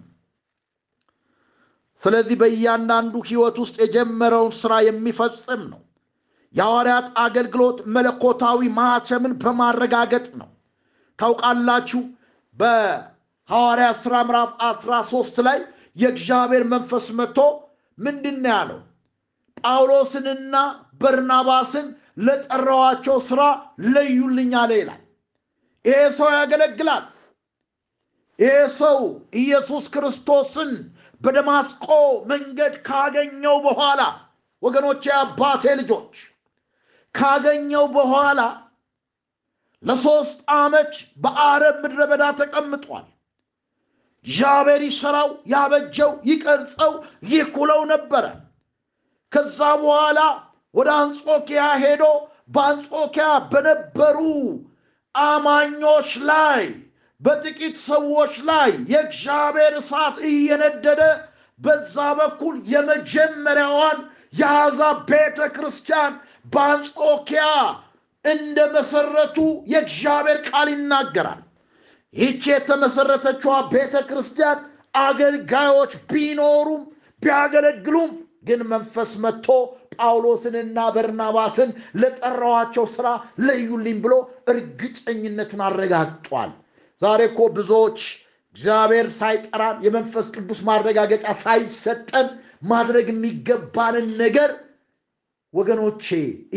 ስለዚህ 2.01 2.35
በእያንዳንዱ 2.41 3.15
ሕይወት 3.27 3.57
ውስጥ 3.63 3.75
የጀመረውን 3.83 4.53
ሥራ 4.59 4.73
የሚፈጽም 4.85 5.63
ነው። 5.71 5.81
የሐዋርያት 6.55 7.07
አገልግሎት 7.23 7.77
መለኮታዊ 7.95 8.69
ማኅተምን 8.77 9.33
በማረጋገጥ 9.43 10.25
ነው። 10.41 10.49
ታውቃላችሁ 11.19 12.01
በሐዋርያት 12.57 13.97
ሥራ 14.03 14.15
ምዕራፍ 14.27 14.49
13 14.69 15.43
ላይ 15.47 15.59
የእግዚአብሔር 15.97 16.63
መንፈስ 16.73 17.05
መጥቶ 17.19 17.39
ምንድን 17.97 18.39
ያለው? 18.51 18.79
ጳውሎስንና 19.61 20.55
በርናባስን 21.01 21.87
ለጠራዋቸው 22.21 23.17
ሥራ 23.27 23.41
ለዩልኝ 23.87 24.51
አለ 24.61 24.71
ይላል። 24.79 25.01
ይሄ 25.85 25.99
ሰው 26.17 26.29
ያገለግላል። 26.35 27.05
ይሄ 28.39 28.51
ሰው 28.77 28.99
ኢየሱስ 29.35 29.85
ክርስቶስን 29.93 30.71
በደማስቆ 31.21 31.87
መንገድ 32.31 32.73
ካገኘው 32.87 33.55
በኋላ 33.65 34.01
ወገኖቼ፣ 34.63 35.03
አባቴ 35.19 35.63
ልጆች 35.79 36.13
ካገኘው 37.15 37.85
በኋላ 37.95 38.41
ለሶስት 39.83 40.37
ዓመት 40.57 40.93
በአረብ 41.23 41.75
ምድረ 41.83 42.01
በዳ 42.11 42.23
ተቀምጧል። 42.39 43.05
እግዚአብሔር 44.25 44.81
ይሠራው፣ 44.87 45.29
ያበጀው፣ 45.51 46.11
ይቀርጸው፣ 46.29 46.91
ይኩለው 47.31 47.81
ነበረ። 47.91 48.25
ከዛ 49.31 49.59
በኋላ 49.81 50.19
ወደ 50.75 50.89
አንጾኪያ 50.99 51.63
ሄዶ 51.81 52.03
በአንጾኪያ 52.55 53.27
በነበሩ 53.51 54.19
አማኞች 55.15 56.09
ላይ 56.29 56.63
በጥቂት 57.21 57.75
ሰዎች 57.89 58.33
ላይ 58.49 58.71
የእግዚአብሔር 58.91 59.73
እሳት 59.81 60.15
እየነደደ 60.29 61.01
በዛ 61.59 61.95
በኩል 62.19 62.55
የመጀመሪያዋን 62.73 63.99
የአሕዛብ 64.39 64.97
ቤተ 65.11 65.39
ክርስቲያን 65.55 66.13
በአንጾኪያ 66.53 67.43
እንደ 68.25 68.57
መሰረቱ 68.75 69.37
የእግዚአብሔር 69.71 70.39
ቃል 70.47 70.67
ይናገራል። 70.73 71.41
ይህች 72.13 72.43
የተመሰረተችዋ 72.51 73.53
ቤተ 73.73 73.95
ክርስቲያን 74.09 74.59
አገልጋዮች 75.01 75.93
ቢኖሩም 76.09 76.81
ቢያገለግሉም 77.21 78.11
ግን 78.47 78.61
መንፈስ 78.73 79.11
መጥቶ 79.23 79.47
ጳውሎስንና 79.99 80.79
በርናባስን 80.95 81.69
ለጠራዋቸው 82.01 82.85
ሥራ 82.93 83.07
ለዩልኝ 83.45 83.97
ብሎ 84.03 84.13
እርግጠኝነቱን 84.51 85.61
አረጋግጧል። 85.67 86.51
ዛሬ 87.01 87.21
እኮ 87.29 87.41
ብዙዎች 87.55 87.99
እግዚአብሔር 88.55 89.07
ሳይጠራን 89.17 89.77
የመንፈስ 89.85 90.27
ቅዱስ 90.35 90.59
ማረጋገጫ 90.67 91.25
ሳይሰጠን 91.41 92.27
ማድረግ 92.71 93.07
የሚገባንን 93.11 94.07
ነገር 94.21 94.51
ወገኖቼ 95.53 96.05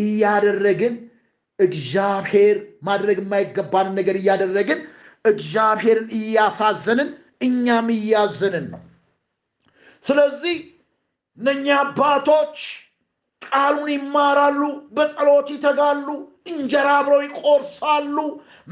እያደረግን 0.03 0.95
እግዚአብሔር 1.59 2.57
ማድረግ 2.83 3.19
የማይገባንን 3.23 3.95
ነገር 3.99 4.17
እያደረግን 4.21 4.81
እግዚአብሔርን 5.25 6.09
እያሳዘንን 6.19 7.11
እኛም 7.43 7.89
እያዘንን 7.97 8.67
ነው። 8.73 8.83
ስለዚህ 10.05 10.57
እነኛ 11.39 11.67
አባቶች 11.83 12.57
ቃሉን 13.47 13.89
ይማራሉ፣ 13.93 14.61
በጸሎት 14.97 15.49
ይተጋሉ፣ 15.55 16.07
እንጀራ 16.51 16.89
አብረው 16.97 17.21
ይቆርሳሉ። 17.27 18.17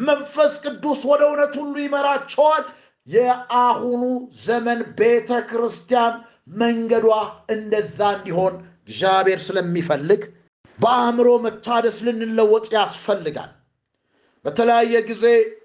መንፈስ 0.02 0.52
ቅዱስ 0.64 1.00
ወደ 1.10 1.22
እውነት 1.28 1.54
ሁሉ 1.60 1.74
ይመራቸዋል። 1.84 2.64
የአሁኑ 3.08 4.02
ዘመን 4.44 4.80
ቤተ 4.98 5.30
ክርስቲያን 5.50 6.14
መንገዷ 6.60 7.06
እንደዛ 7.54 7.98
እንዲሆን 8.16 8.54
እግዚአብሔር 8.84 9.40
ስለሚፈልግ 9.46 10.22
በአእምሮ 10.78 11.28
መታደስ 11.44 11.98
ልንለወጥ 12.06 12.66
ያስፈልጋል። 12.76 13.50
በተለያየ 14.44 14.94
ጊዜ 15.08 15.24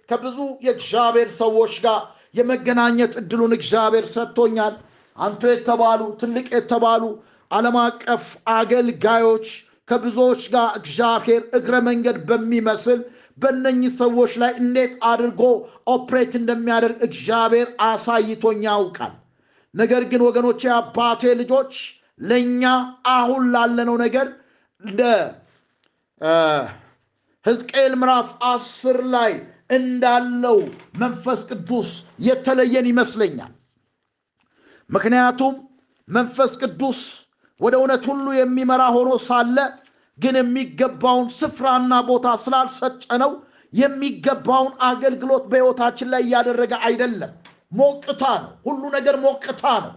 ከብዙ 0.10 0.38
የእግዚአብሔር 0.66 1.30
ሰዎች 1.40 1.74
ጋር 1.86 2.02
የመገናኘት 2.38 3.14
እድሉን 3.22 3.54
እግዚአብሔር 3.58 4.06
ሰጥቶኛል። 4.14 4.76
አንቱ 5.18 5.42
የተባሉ 5.50 6.02
ትልቅ 6.20 6.48
የተባሉ 6.54 7.04
ዓለም 7.52 7.76
አቀፍ 7.82 8.24
አገልጋዮች 8.54 9.48
ከብዙዎች 9.90 10.42
ጋር 10.54 10.70
እግዚአብሔር 10.80 11.44
እግረ 11.58 11.76
መንገድ 11.86 12.18
በሚመስል 12.30 13.00
በእነኚህ 13.38 13.92
ሰዎች 14.00 14.32
ላይ 14.42 14.52
እንዴት 14.62 14.94
አድርጎ 15.10 15.42
ኦፕሬት 15.94 16.34
እንደሚያደርግ 16.40 16.98
እግዚአብሔር 17.08 17.68
አሳይቶኝ 17.88 18.62
ያውቃል። 18.68 19.14
ነገር 19.74 20.04
ግን 20.12 20.22
ወገኖቼ፣ 20.28 20.62
አባቴ 20.78 21.34
ልጆች 21.42 21.74
ለእኛ 22.22 22.64
አሁን 23.14 23.44
ላለነው 23.54 23.96
ነገር 24.04 24.28
እንደ 24.84 25.02
ሕዝቅኤል 27.46 27.94
ምዕራፍ 28.00 28.30
አስር 28.50 28.98
ላይ 29.14 29.34
እንዳለው 29.70 30.58
መንፈስ 31.00 31.40
ቅዱስ 31.50 31.90
የተለየን 32.28 32.88
ይመስለኛል። 32.92 33.54
ምክንያቱም 34.90 35.56
መንፈስ 36.08 36.52
ቅዱስ 36.62 37.00
ወደ 37.62 37.74
እውነት 37.80 38.04
ሁሉ 38.10 38.26
የሚመራ 38.38 38.84
ሆኖ 38.96 39.10
ሳለ 39.28 39.58
ግን 40.20 40.36
የሚገባውን 40.40 41.28
ስፍራና 41.38 41.94
ቦታ 42.08 42.28
ስላልሰጠነው 42.44 43.32
የሚገባውን 43.74 44.74
አገልግሎት 44.88 45.44
በሕይወታችን 45.52 46.08
ላይ 46.14 46.22
እያደረገ 46.26 46.74
አይደለም። 46.88 47.32
ሞቅታ 47.72 48.24
ነው። 48.44 48.52
ሁሉ 48.68 48.82
ነገር 48.96 49.16
ሞቅታ 49.24 49.64
ነው። 49.86 49.94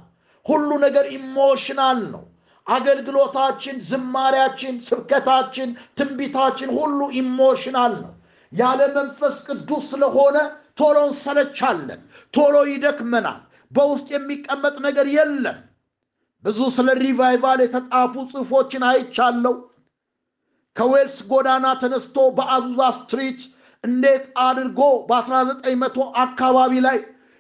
ሁሉ 0.47 0.71
ነገር 0.85 1.05
emotional 1.17 2.01
ነው። 2.15 2.23
አገልግሎታችን፣ 2.67 3.77
ዝማሪያችን፣ 3.89 4.75
ስብከታችን፣ 4.89 5.69
ትንቢታችን 5.99 6.71
ሁሉ 6.79 7.01
emotional 7.21 7.95
ነው። 8.03 8.13
ያለ 8.53 8.81
መንፈስ 8.97 9.37
ቅዱስ 9.49 9.85
ስለሆነ 9.93 10.37
ቶሎ 10.81 10.97
እንሰለቻለን፣ 11.09 12.01
ቶሎ 12.35 12.55
ይደክመናል። 12.71 13.41
በውስጥ 13.73 14.09
የሚቀመጥ 14.15 14.77
ነገር 14.87 15.07
የለም። 15.17 15.59
ብዙ 16.45 16.59
ስለ 16.75 16.89
revival 17.01 17.61
የተጻፉ 17.63 18.15
ጽሑፎችን 18.33 18.85
አይቻለሁ። 18.91 19.55
ከዌልስ 20.77 21.17
ጎዳና 21.31 21.67
ተነስቶ 21.81 22.17
በ 22.37 22.49
Azusa 22.49 22.81
Street 22.99 23.41
እንዴት 23.85 24.25
አድርጎ 24.45 24.81
በ1900 25.09 26.05
አካባቢ 26.25 26.73
ላይ 26.87 26.99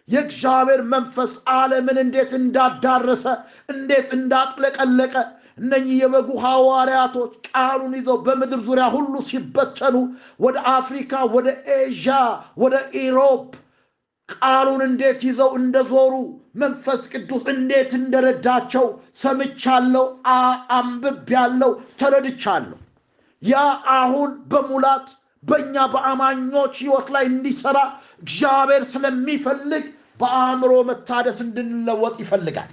የእግዚአብሔር 0.09 0.81
መንፈስ 0.93 1.33
ዓለምን 1.55 1.99
እንዴት 2.03 2.31
እንዳዳረሰ 2.39 3.25
እንዴት 3.69 4.09
እንዳጥለቀለቀ 4.19 5.15
እነኚህ 5.61 5.97
የበጉ 6.01 6.29
ሐዋርያቶች 6.45 7.33
ቃሉን 7.49 7.95
ይዘው 7.99 8.19
በምድር 8.27 8.61
ዙሪያ 8.67 8.87
ሁሉ 8.95 9.15
ሲበተኑ 9.29 9.97
ወደ 10.41 10.57
አፍሪካ፣ 10.73 11.23
ወደ 11.35 11.49
ኤዥያ፣ 11.77 12.19
ወደ 12.63 12.75
ኢሮፕ 13.03 13.45
ቃሉን 14.33 14.83
እንዴት 14.87 15.21
ይዘው 15.29 15.51
እንደዞሩ 15.59 16.15
መንፈስ 16.61 17.03
ቅዱስ 17.13 17.45
እንዴት 17.53 17.91
እንደረዳቸው 17.99 18.87
ሰምቻለሁ፣ 19.23 20.05
አንብቤያለሁ፣ 20.77 21.71
ተረድቻለሁ። 22.01 22.79
ያ 23.43 23.55
አሁን 23.97 24.31
በሙላት 24.53 25.07
በእኛ 25.45 25.75
በአማኞች 25.93 26.75
ሕይወት 26.83 27.09
ላይ 27.15 27.25
እንዲሰራ 27.31 27.79
እግዚአብሔር 28.23 28.83
ስለሚፈልግ 28.93 29.85
በአእምሮ 30.21 30.73
መታደስ 30.89 31.39
እንድንለወጥ 31.45 32.17
ይፈልጋል። 32.25 32.71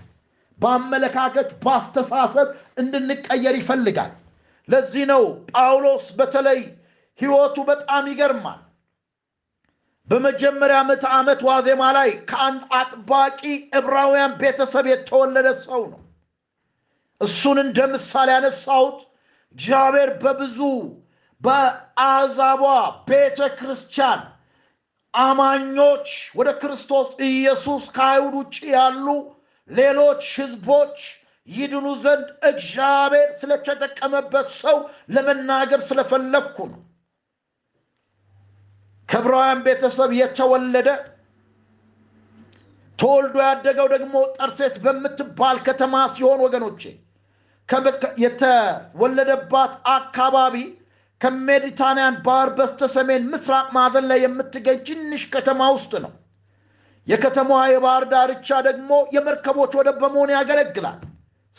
በአመለካከት 0.59 1.49
በአስተሳሰብ 1.63 2.47
እንድንቀየር 2.81 3.55
ይፈልጋል። 3.59 4.11
ለዚህ 4.67 5.03
ነው 5.11 5.23
ጳውሎስ 5.51 6.05
በተለይ 6.17 6.59
ሕይወቱ 7.19 7.57
በጣም 7.69 8.03
ይገርማል። 8.11 8.59
በመጀመሪያ 10.07 10.77
ምዕተ 10.87 11.05
ዓመት 11.15 11.39
ዋዜማ 11.47 11.83
ላይ 11.97 12.09
ከአንድ 12.29 12.61
አጥባቂ 12.77 13.39
ዕብራውያን 13.79 14.33
ቤተሰብ 14.41 14.85
የተወለደ 14.91 15.47
ሰው 15.63 15.81
ነው። 15.91 16.01
እሱን 17.21 17.57
እንደ 17.63 17.79
ምሳሌ 17.93 18.29
ያነሳሁት 18.35 18.97
እግዚአብሔር 19.55 20.09
በብዙ 20.23 20.59
በአሕዛቧ 21.41 22.63
ቤተ 23.09 23.39
ክርስቲያን 23.57 24.21
አማኞች 25.13 26.07
ወደ 26.39 26.49
ክርስቶስ 26.61 27.07
ኢየሱስ 27.29 27.83
ከአይሁድ 27.95 28.35
ውጭ 28.39 28.57
ያሉ 28.73 29.07
ሌሎች 29.69 30.23
ሕዝቦች 30.37 30.97
ይድኑ 31.47 31.87
ዘንድ 32.03 32.27
እግዚአብሔር 32.49 33.29
ስለተጠቀመበት 33.39 34.47
ሰው 34.61 34.77
ለመናገር 35.09 35.81
ስለፈለግኩ 35.89 36.57
ነው። 36.71 36.81
ከዕብራውያን 39.09 39.59
ቤተሰብ 39.65 40.11
የተወለደ 40.17 40.89
ተወልዶ 42.99 43.35
ያደገው 43.45 43.87
ደግሞ 43.93 44.15
ጠርሴት 44.37 44.75
በምትባል 44.85 45.57
ከተማ 45.67 45.95
ሲሆን 46.15 46.39
ወገኖቼ 46.45 46.81
የተወለደባት 48.23 49.73
አካባቢ 49.93 50.55
ከሜዲታንያን 51.21 52.15
ባህር 52.25 52.49
በስተሰሜን 52.57 53.23
ምስራቅ 53.31 53.67
ማዕዘን 53.75 54.05
ላይ 54.11 54.19
የምትገኝ 54.23 54.79
ትንሽ 54.87 55.23
ከተማ 55.33 55.61
ውስጥ 55.75 55.93
ነው። 56.05 56.11
የከተማዋ 57.07 57.61
የባህር 57.71 58.03
ዳርቻ 58.11 58.49
ደግሞ 58.67 58.91
የመርከቦች 59.15 59.73
ወደብ 59.79 59.97
በመሆን 60.01 60.31
ያገለግላል። 60.35 60.99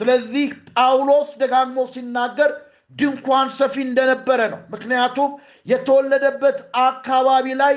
ስለዚህ 0.00 0.46
ጳውሎስ 0.72 1.30
ደጋግሞ 1.40 1.78
ሲናገር 1.92 2.50
ድንኳን 2.92 3.48
ሰፊ 3.57 3.74
እንደነበረ 3.83 4.40
ነው። 4.53 4.61
ምክንያቱም 4.72 5.31
የተወለደበት 5.66 6.59
አካባቢ 6.85 7.46
ላይ 7.62 7.77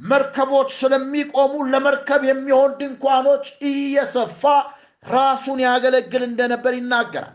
መርከቦች 0.00 0.68
ስለሚቆሙ 0.80 1.54
ለመርከብ 1.72 2.22
የሚሆን 2.28 2.72
ድንኳኖች 2.80 3.46
እየሰፋ 3.70 4.42
ራሱን 5.08 5.58
ያገለግል 5.66 6.22
እንደነበር 6.28 6.72
ይናገራል። 6.78 7.34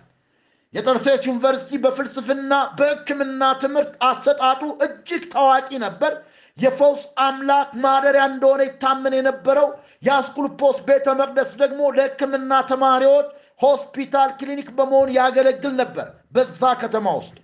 የጠርሴስ 0.73 1.23
ዩኒቨርሲቲ 1.29 1.79
በፍልስፍና 1.83 2.53
በሕክምና 2.77 3.41
ትምህርት 3.63 3.91
አሰጣጡ 4.07 4.61
እጅግ 4.85 5.23
ታዋቂ 5.33 5.69
ነበር። 5.83 6.13
የፈውስ 6.57 7.03
አምላክ 7.25 7.69
ማደሪያ 7.83 8.23
እንደሆነ 8.31 8.61
ይታመን 8.67 9.13
የነበረው 9.17 9.67
የአስኩልፖስ 10.03 10.77
ቤተ 10.87 11.15
መቅደስ 11.21 11.51
ደግሞ 11.61 11.81
ለሕክምና 11.95 12.61
ተማሪዎች 12.71 13.29
ሆስፒታል፣ 13.59 14.29
ክሊኒክ 14.39 14.69
በመሆን 14.77 15.09
ያገለግል 15.17 15.73
ነበር 15.81 16.07
በዛ 16.35 16.61
ከተማ 16.81 17.07
ውስጥ። 17.19 17.35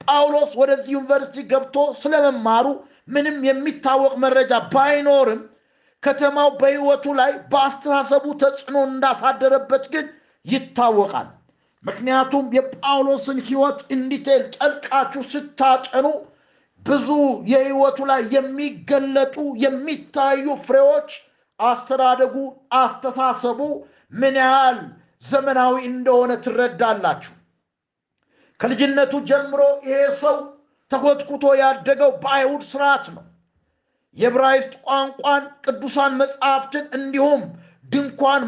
ጳውሎስ 0.00 0.52
ወደዚህ 0.60 0.92
ዩኒቨርሲቲ 0.96 1.44
ገብቶ 1.52 1.76
ስለመማሩ 2.00 2.66
ምንም 3.08 3.36
የሚታወቅ 3.48 4.12
መረጃ 4.24 4.52
ባይኖርም 4.72 5.40
ከተማው 6.02 6.48
በሕይወቱ 6.60 7.04
ላይ 7.20 7.32
በአስተሳሰቡ 7.50 8.24
ተጽዕኖ 8.42 8.76
እንዳሳደረበት 8.88 9.84
ግን 9.94 10.06
ይታወቃል። 10.46 11.28
ምክንያቱም 11.84 12.44
የጳውሎስን 12.56 13.38
ሕይወት 13.46 13.80
እንዲቴል 13.94 14.42
ጠልቃችሁ 14.56 15.22
ስታጠኑ 15.32 16.06
ብዙ 16.86 17.08
የሕይወቱ 17.50 17.98
ላይ 18.10 18.22
የሚገለጡ 18.34 19.36
የሚታዩ 19.64 20.46
ፍሬዎች 20.66 21.10
አስተዳደጉ፣ 21.60 22.34
አስተሳሰቡ 22.78 23.60
ምን 24.12 24.36
ያህል 24.42 24.78
ዘመናዊ 25.24 25.74
እንደሆነ 25.90 26.32
ትረዳላችሁ። 26.44 27.32
ከልጅነቱ 28.60 29.12
ጀምሮ 29.28 29.60
ይሄ 29.86 30.00
ሰው 30.22 30.36
ተኮትኩቶ 30.90 31.44
ያደገው 31.60 32.10
በአይሁድ 32.22 32.62
ስርዓት 32.70 33.04
ነው። 33.14 33.24
የዕብራይስጥ 34.16 34.72
ቋንቋን፣ 34.86 35.44
ቅዱሳን 35.64 36.12
መጽሐፍትን 36.20 36.84
እንዲሁም 36.98 37.40
ድንኳን 37.90 38.42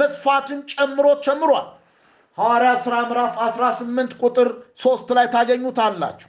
መስፋትን 0.00 0.60
ጨምሮ 0.72 1.06
ጨምሯል። 1.24 1.66
ሐዋርያ 2.38 2.72
ሥራ 2.84 2.96
ምዕራፍ 3.08 3.32
18 3.44 4.12
ቁጥር 4.22 4.48
3 4.82 5.10
ላይ 5.16 5.26
ታገኙታላችሁ። 5.34 6.28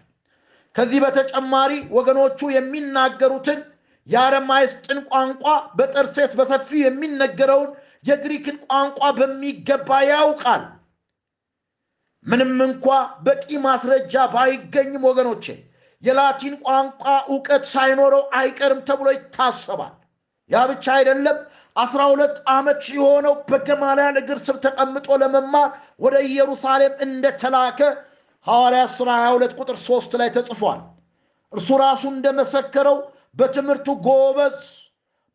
ከዚህ 0.75 0.99
በተጨማሪ 1.03 1.71
ወገኖቹ 1.95 2.49
የሚናገሩትን 2.55 3.59
የአረማይስጥን 4.07 4.99
ቋንቋ 5.09 5.43
በጠርሴስ 5.77 6.31
በሰፊው 6.39 6.79
የሚነገረውን 6.83 7.69
የግሪክን 8.03 8.57
ቋንቋ 8.65 8.99
በሚገባ 9.17 9.89
ያውቃል። 10.09 10.63
ምንም 12.25 12.51
እንኳ 12.65 12.85
በቂ 13.25 13.47
ማስረጃ 13.65 14.23
ባይገኝም 14.33 15.03
ወገኖቼ 15.09 15.45
የላቲን 16.03 16.55
ቋንቋ 16.65 17.03
እውቀት 17.31 17.63
ሳይኖረው 17.71 18.23
አይቀርም 18.39 18.79
ተብሎ 18.87 19.07
ይታሰባል። 19.15 19.93
ያ 20.49 20.61
ብቻ 20.69 20.85
አይደለም። 20.97 21.37
አስራ 21.75 22.01
ሁለት 22.11 22.37
ዓመት 22.53 22.81
የሆነው 22.95 23.33
በገማልያል 23.49 24.15
እግር 24.21 24.39
ስር 24.45 24.55
ተቀምጦ 24.65 25.07
ለመማር 25.21 25.69
ወደ 26.01 26.15
ኢየሩሳሌም 26.27 26.93
እንደተላከ 27.05 27.79
ሐዋርያ 28.45 28.83
ሥራ 28.95 29.09
22 29.23 29.53
ቁጥር 29.59 29.77
3 29.83 30.17
ላይ 30.21 30.29
ተጽፏል። 30.37 30.79
እርሱ 31.53 31.69
ራሱ 31.83 32.03
እንደመሰከረው 32.13 32.97
በትምህርቱ 33.39 33.87
ጎበዝ፣ 34.05 34.59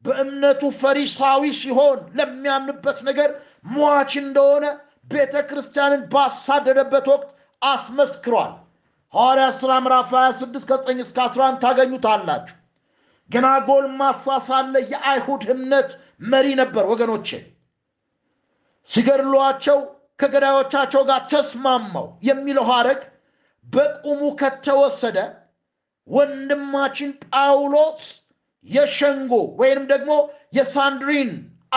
በእምነቱ 0.05 0.63
ፈሪሳዊ 0.81 1.43
ሲሆን 1.61 1.99
ለሚያምንበት 2.19 2.99
ነገር 3.09 3.31
ሟች 3.75 4.13
እንደሆነ 4.23 4.65
ቤተ 5.13 5.35
ክርስቲያንን 5.49 6.03
ባሳደደበት 6.13 7.07
ወቅት 7.13 7.31
አስመስክሯል። 7.63 8.53
ሐዋርያ 9.15 9.47
ሥራ 9.61 9.73
ምዕራፍ 9.85 10.11
26 10.19 10.65
ከ9 10.71 11.03
እስከ 11.05 11.19
11 11.27 11.61
ታገኙታላችሁ። 11.65 12.57
ገና 13.31 13.47
ጎልማሳ 13.69 14.37
ሳለ 14.49 14.75
የአይሁድ 14.93 15.43
እምነት 15.55 15.91
መሪ 16.33 16.47
ነበር። 16.61 16.85
ወገኖቼ 16.93 17.29
ሲገድሏቸው 18.89 19.79
ከገዳዮቻቸው 20.21 21.03
ጋር 21.09 21.21
ተስማማው 21.33 22.07
የሚለው 22.23 22.67
ሐረግ 22.71 23.01
በቁሙ 23.67 24.21
ከተወሰደ 24.41 25.19
ወንድማችን 26.09 27.11
ጳውሎስ 27.25 28.05
የሸንጎ 28.67 29.33
ወይንም 29.61 29.85
ደግሞ 29.93 30.13
የሳንድሪን 30.57 31.31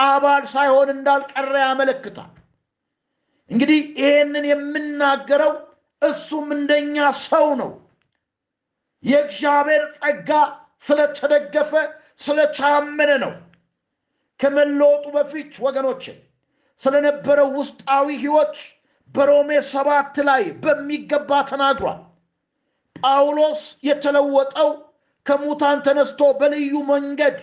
አባል 0.04 0.44
ሳይሆን 0.52 0.88
እንዳልቀረ 0.94 1.52
ያመለክታል። 1.62 2.32
እንግዲህ 3.50 3.80
ይህንን 4.00 4.44
የምናገረው 4.50 5.52
እሱም 6.02 6.48
እንደኛ 6.56 6.96
ሰው 7.24 7.46
ነው። 7.60 7.70
የእግዚአብሔር 9.04 9.84
ጸጋ 9.96 10.30
ስለተደገፈ 10.86 11.72
ስለቻመነ 12.20 13.10
ነው። 13.24 13.32
ከመለወጡ 14.40 15.04
በፊት 15.16 15.52
ወገኖች 15.64 16.04
ስለነበረው 16.82 17.48
ውስጣዊ 17.58 18.06
ሕይወት 18.22 18.54
በሮሜ 19.14 19.50
ሰባት 19.70 20.14
ላይ 20.28 20.42
በሚገባ 20.62 21.40
ተናግሯል። 21.50 22.00
ጳውሎስ 22.96 23.60
የተለወጠው 23.82 24.70
ከሙታን 25.26 25.78
ተነስቶ 25.86 26.20
በልዩ 26.38 26.74
መንገድ 26.88 27.38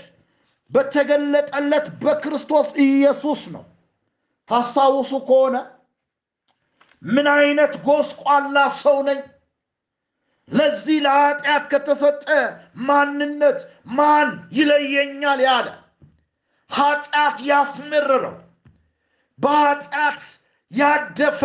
በተገለጠለት 0.72 1.88
በክርስቶስ 2.02 2.70
ኢየሱስ 2.86 3.42
ነው። 3.54 3.64
ታስታውሱ 4.50 5.12
ከሆነ 5.28 5.56
ምን 7.06 7.28
አይነት 7.34 7.74
ጎስቋላ 7.88 8.58
ሰው 8.80 8.98
ነኝ፣ 9.08 9.20
ለዚህ 10.50 10.98
ለኃጢአት 11.06 11.64
ከተሰጠ 11.72 12.26
ማንነት 12.88 13.60
ማን 13.98 14.30
ይለየኛል 14.58 15.40
ያለ 15.48 15.68
ኃጢአት 16.72 17.38
ያስመረረው 17.50 18.36
በኃጢአት 19.40 20.22
ያደፈ 20.72 21.42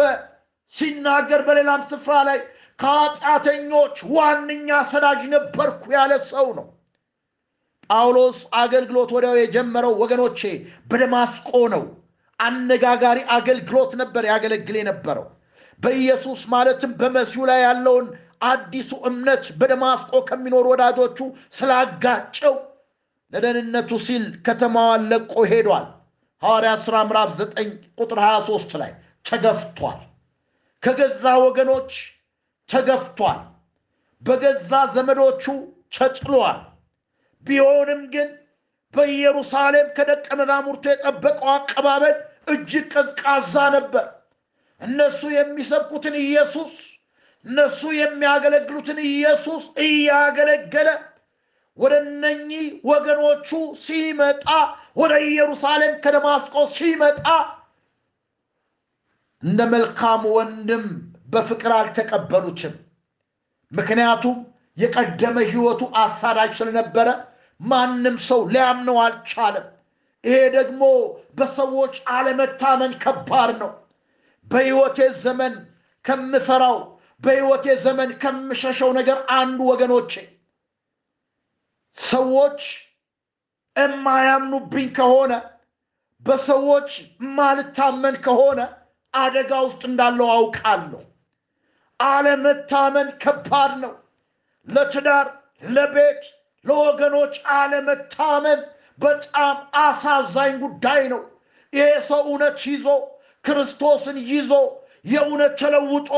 ሲናገር 0.74 1.40
በሌላም 1.46 1.82
ስፍራ 1.90 2.14
ላይ 2.28 2.38
ከኃጢአተኞች 2.82 3.96
ዋነኛ 4.12 4.68
ሰዳጅ 4.90 5.20
ነበርኩ 5.34 5.82
ያለ 5.94 6.12
ሰው 6.30 6.46
ነው። 6.58 6.66
ጳውሎስ 7.90 8.38
አገልግሎት 8.60 9.10
ወዲያው 9.14 9.36
የጀመረው 9.38 9.92
ወገኖቼ 10.02 10.40
በደማስቆ 10.90 11.50
ነው። 11.74 11.82
አነጋጋሪ 12.40 13.18
አገልግሎት 13.36 13.92
ነበር 14.00 14.24
ያገለግል 14.30 14.76
የነበረው 14.78 15.26
በኢየሱስ 15.80 16.40
ማለትም 16.52 16.92
በመሲሁ 17.00 17.42
ላይ 17.50 17.60
ያለውን 17.66 18.06
አዲሱ 18.44 18.90
እምነት 19.08 19.44
በደማስቆ 19.60 20.12
ከሚኖሩ 20.28 20.64
ወዳጆቹ 20.72 21.18
ስላጋጨው 21.56 22.56
ለደህንነቱ 23.32 23.90
ሲል 24.06 24.24
ከተማዋን 24.46 25.04
ለቆ 25.12 25.34
ሄዷል። 25.52 25.86
ሐዋርያ 26.42 26.72
ሥራ 26.84 26.96
ምዕራፍ 27.08 27.30
9 27.40 27.70
ቁጥር 28.00 28.20
23 28.24 28.74
ላይ 28.82 28.90
ተገፍቷል። 29.26 30.00
ከገዛ 30.82 31.24
ወገኖች 31.44 31.92
ተገፍቷል። 32.68 33.40
በገዛ 34.22 34.72
ዘመዶቹ 34.94 35.44
ተጥሏል። 35.96 36.60
ቢሆንም 37.46 38.02
ግን 38.14 38.28
በኢየሩሳሌም 38.94 39.86
ከደቀ 39.96 40.26
መዛሙርቱ 40.40 40.84
የጠበቀው 40.90 41.48
አቀባበል 41.54 42.16
እጅግ 42.48 42.84
ቀዝቃዛ 42.94 43.54
ነበር። 43.76 44.06
እነሱ 44.80 45.20
የሚሰብኩትን 45.34 46.14
ኢየሱስ፣ 46.22 46.74
እነሱ 47.46 47.80
የሚያገለግሉትን 47.98 48.98
ኢየሱስ 49.08 49.64
እያገለገለ 49.84 50.88
ወደ 51.78 51.94
እነኚህ 52.04 52.64
ወገኖቹ 52.84 53.48
ሲመጣ 53.84 54.46
ወደ 54.96 55.12
ኢየሩሳሌም 55.28 55.94
ከደማስቆ 56.04 56.54
ሲመጣ 56.74 57.26
እንደ 59.42 59.60
መልካም 59.72 60.22
ወንድም 60.34 60.84
በፍቅር 61.32 61.72
አልተቀበሉትም። 61.76 62.74
ምክንያቱም 63.72 64.38
የቀደመ 64.76 65.36
ሕይወቱ 65.50 65.82
አሳዳጅ 66.02 66.50
ስለነበረ 66.58 67.08
ማንም 67.60 68.16
ሰው 68.28 68.40
ሊያምነው 68.52 68.96
አልቻለም። 69.02 69.66
ይሄ 70.24 70.36
ደግሞ 70.56 70.82
በሰዎች 71.38 71.94
አለመታመን 72.14 72.92
ከባድ 73.02 73.50
ነው። 73.62 73.70
በሕይወቴ 74.46 74.98
ዘመን 75.24 75.54
ከምፈራው 76.04 76.76
በሕይወቴ 77.22 77.66
ዘመን 77.84 78.10
ከምሸሸው 78.22 78.90
ነገር 78.98 79.18
አንዱ 79.34 79.58
ወገኖቼ 79.70 80.12
ሰዎች 81.98 82.60
እማያምኑብኝ 83.76 84.88
ከሆነ 84.96 85.32
በሰዎች 86.26 86.90
ማልታመን 87.36 88.16
ከሆነ 88.24 88.60
አደጋ 89.14 89.52
ውስጥ 89.66 89.82
እንዳለው 89.88 90.28
አውቃለሁ። 90.34 91.00
አለመታመን 92.00 93.08
ከባድ 93.22 93.72
ነው። 93.82 93.94
ለትዳር፣ 94.68 95.26
ለቤት፣ 95.68 96.22
ለወገኖች 96.64 97.34
አለመታመን 97.54 98.60
በጣም 98.98 99.56
አሳዛኝ 99.82 100.52
ጉዳይ 100.64 101.02
ነው። 101.12 101.22
ይሄ 101.72 101.88
ሰው 102.08 102.20
እውነት 102.26 102.58
ይዞ 102.66 102.86
ክርስቶስን 103.44 104.16
ይዞ 104.30 104.50
የእውነት 105.04 105.52
ተለውጦ 105.60 106.10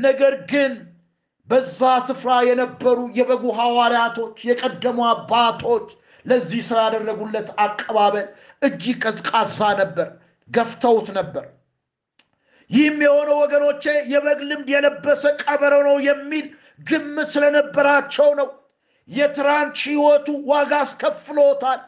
ነገር 0.00 0.34
ግን 0.50 0.72
በዛ 1.48 1.80
ስፍራ 2.08 2.30
የነበሩ 2.48 2.98
የበጉ 3.16 3.44
ሐዋርያቶች 3.58 4.36
የቀደሙ 4.48 4.98
አባቶች 5.10 5.86
ለዚህ 6.24 6.60
ሰው 6.68 6.78
ያደረጉለት 6.82 7.48
አቀባበል 7.64 8.26
እጅግ 8.62 8.98
ቀዝቃዛ 9.04 9.60
ነበር። 9.80 10.08
ገፍተውት 10.50 11.08
ነበር። 11.18 11.44
ይህም 12.70 12.98
የሆነው 13.04 13.36
ወገኖቼ 13.42 13.84
የበግ 14.12 14.40
ልምድ 14.48 14.68
የለበሰ 14.74 15.22
ቀበሮ 15.42 15.74
ነው 15.86 15.96
የሚል 16.06 16.46
ግምት 16.86 17.28
ስለነበራቸው 17.34 18.28
ነው። 18.40 18.48
የትራንች 19.08 19.78
ሕይወቱ 19.86 20.28
ዋጋ 20.50 20.72
አስከፍሎታል። 20.84 21.80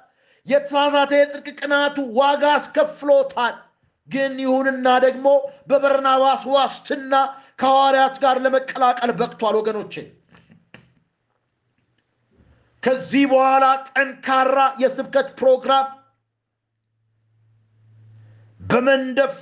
የተሳሳተ 0.46 1.12
የጽድቅ 1.18 1.48
ቅናቱ 1.60 1.98
ዋጋ 2.18 2.44
አስከፍሎታል። 2.56 3.54
ግን 4.08 4.32
ይሁንና 4.42 4.86
ደግሞ 5.04 5.26
በበርናባስ 5.68 6.42
ዋስትና 6.54 7.14
ከሐዋርያት 7.60 8.16
ጋር 8.24 8.36
ለመቀላቀል 8.44 9.12
በቅቷል። 9.20 9.54
ወገኖቼ 9.60 9.94
ከዚህ 12.82 13.24
በኋላ 13.32 13.64
ጠንካራ 13.88 14.58
የስብከት 14.82 15.28
ፕሮግራም 15.38 15.88
በመንደፍ 18.60 19.36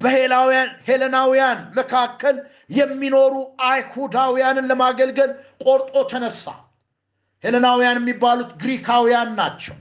በሄላውያን 0.00 0.70
ሄለናውያን 0.86 1.58
መካከል 1.78 2.36
የሚኖሩ 2.76 3.34
አይሁዳውያንን 3.66 4.68
ለማገልገል 4.70 5.30
ቆርጦ 5.64 5.94
ተነሳ። 6.12 6.44
ሄለናውያን 7.44 8.00
የሚባሉት 8.00 8.50
ግሪካውያን 8.62 9.30
ናቸው። 9.38 9.76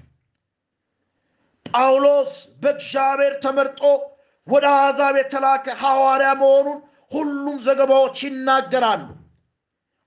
ጳውሎስ 1.66 2.32
በእግዚአብሔር 2.62 3.34
ተመርጦ 3.44 3.82
ወደ 4.48 4.66
አሕዛብ 4.76 5.16
የተላከ 5.20 5.76
ሐዋርያ 5.82 6.30
መሆኑን 6.42 6.80
ሁሉም 7.12 7.58
ዘገባዎች 7.66 8.18
ይናገራሉ። 8.26 9.08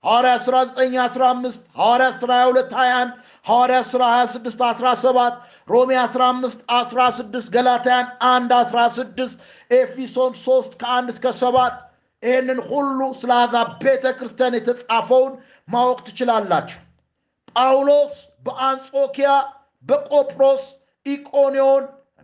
ሐዋርያ 0.03 0.33
ሥራ 0.45 0.55
9 0.77 0.97
15 1.09 1.61
ሐዋርያ 1.77 2.07
ሥራ 2.21 2.31
22 2.41 2.73
21 2.75 3.13
ሐዋርያ 3.45 3.79
ሥራ 3.91 4.03
26 4.15 4.63
17 4.63 5.37
ሮሜ 5.67 5.91
15 6.07 6.59
16 6.73 7.49
ገላትያን 7.55 8.07
1 8.27 8.53
16 8.73 9.37
ኤፊሶን 9.77 10.33
3 10.41 10.77
ከ1 10.81 11.11
እስከ 11.13 11.33
7 11.39 11.79
ይህንን 12.23 12.59
ሁሉ 12.69 12.99
ስለ 13.21 13.31
አሕዛብ 13.37 13.69
ቤተ 13.81 14.05
ክርስቲያን 14.19 14.57
የተጻፈውን 14.57 15.33
ማወቅ 15.67 15.99
ትችላላችሁ። 16.07 16.79
ጳውሎስ 17.55 18.13
በአንጾኪያ፣ 18.45 19.31
በቆጵሮስ፣ 19.85 20.63
ኢቆንዮን፣ 21.05 21.83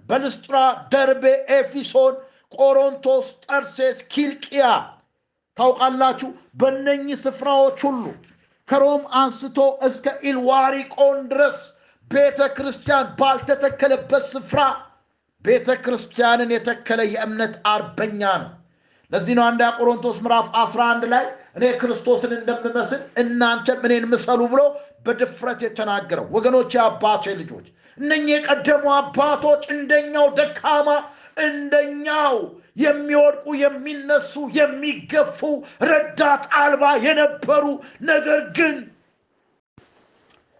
በልስጥራ፣ 0.09 0.55
ደርቤ፣ 0.93 1.25
ኤፊሶን፣ 1.57 2.13
ቆሮንቶስ፣ 2.53 3.27
ጠርሴስ፣ 3.45 3.97
ኪልቅያ 4.13 4.63
ታውቃላችሁ። 5.59 6.29
በእነኚህ 6.59 7.17
ስፍራዎች 7.23 7.79
ሁሉ 7.87 8.03
ከሮም 8.69 9.03
አንስቶ 9.19 9.57
እስከ 9.87 10.07
ኢልዋሪቆን 10.29 11.17
ድረስ 11.31 11.59
ቤተ 12.11 12.39
ክርስቲያን 12.57 13.07
ባልተተከለበት 13.19 14.23
ስፍራ 14.33 14.61
ቤተ 15.45 15.69
ክርስቲያንን 15.83 16.49
የተከለ 16.55 17.01
የእምነት 17.11 17.53
አርበኛ 17.71 18.21
ነው። 18.41 18.51
ለዚህ 19.11 19.33
ነው 19.37 19.43
አንደኛ 19.45 19.69
ቆሮንቶስ 19.77 20.17
ምዕራፍ 20.23 20.47
11 20.59 21.05
ላይ 21.13 21.23
እኔ 21.57 21.65
ክርስቶስን 21.81 22.31
እንደምመስል 22.37 23.01
እናንተም 23.21 23.79
እኔን 23.87 24.05
ምሰሉ 24.11 24.41
ብሎ 24.51 24.61
በድፍረት 25.05 25.59
የተናገረው። 25.65 26.25
ወገኖች፣ 26.35 26.71
የአባቴ 26.77 27.33
ልጆች 27.39 27.67
እነኚህ 27.97 28.33
የቀደሙ 28.35 28.83
አባቶች 28.97 29.63
እንደኛው 29.75 30.27
ደካማ 30.37 30.89
እንደኛው 31.45 32.35
የሚወድቁ 32.79 33.55
የሚነሱ 33.61 34.33
የሚገፉ 34.57 35.39
ረዳት 35.89 36.45
አልባ 36.61 36.93
የነበሩ 37.05 37.65
ነገር 38.09 38.41
ግን 38.57 38.77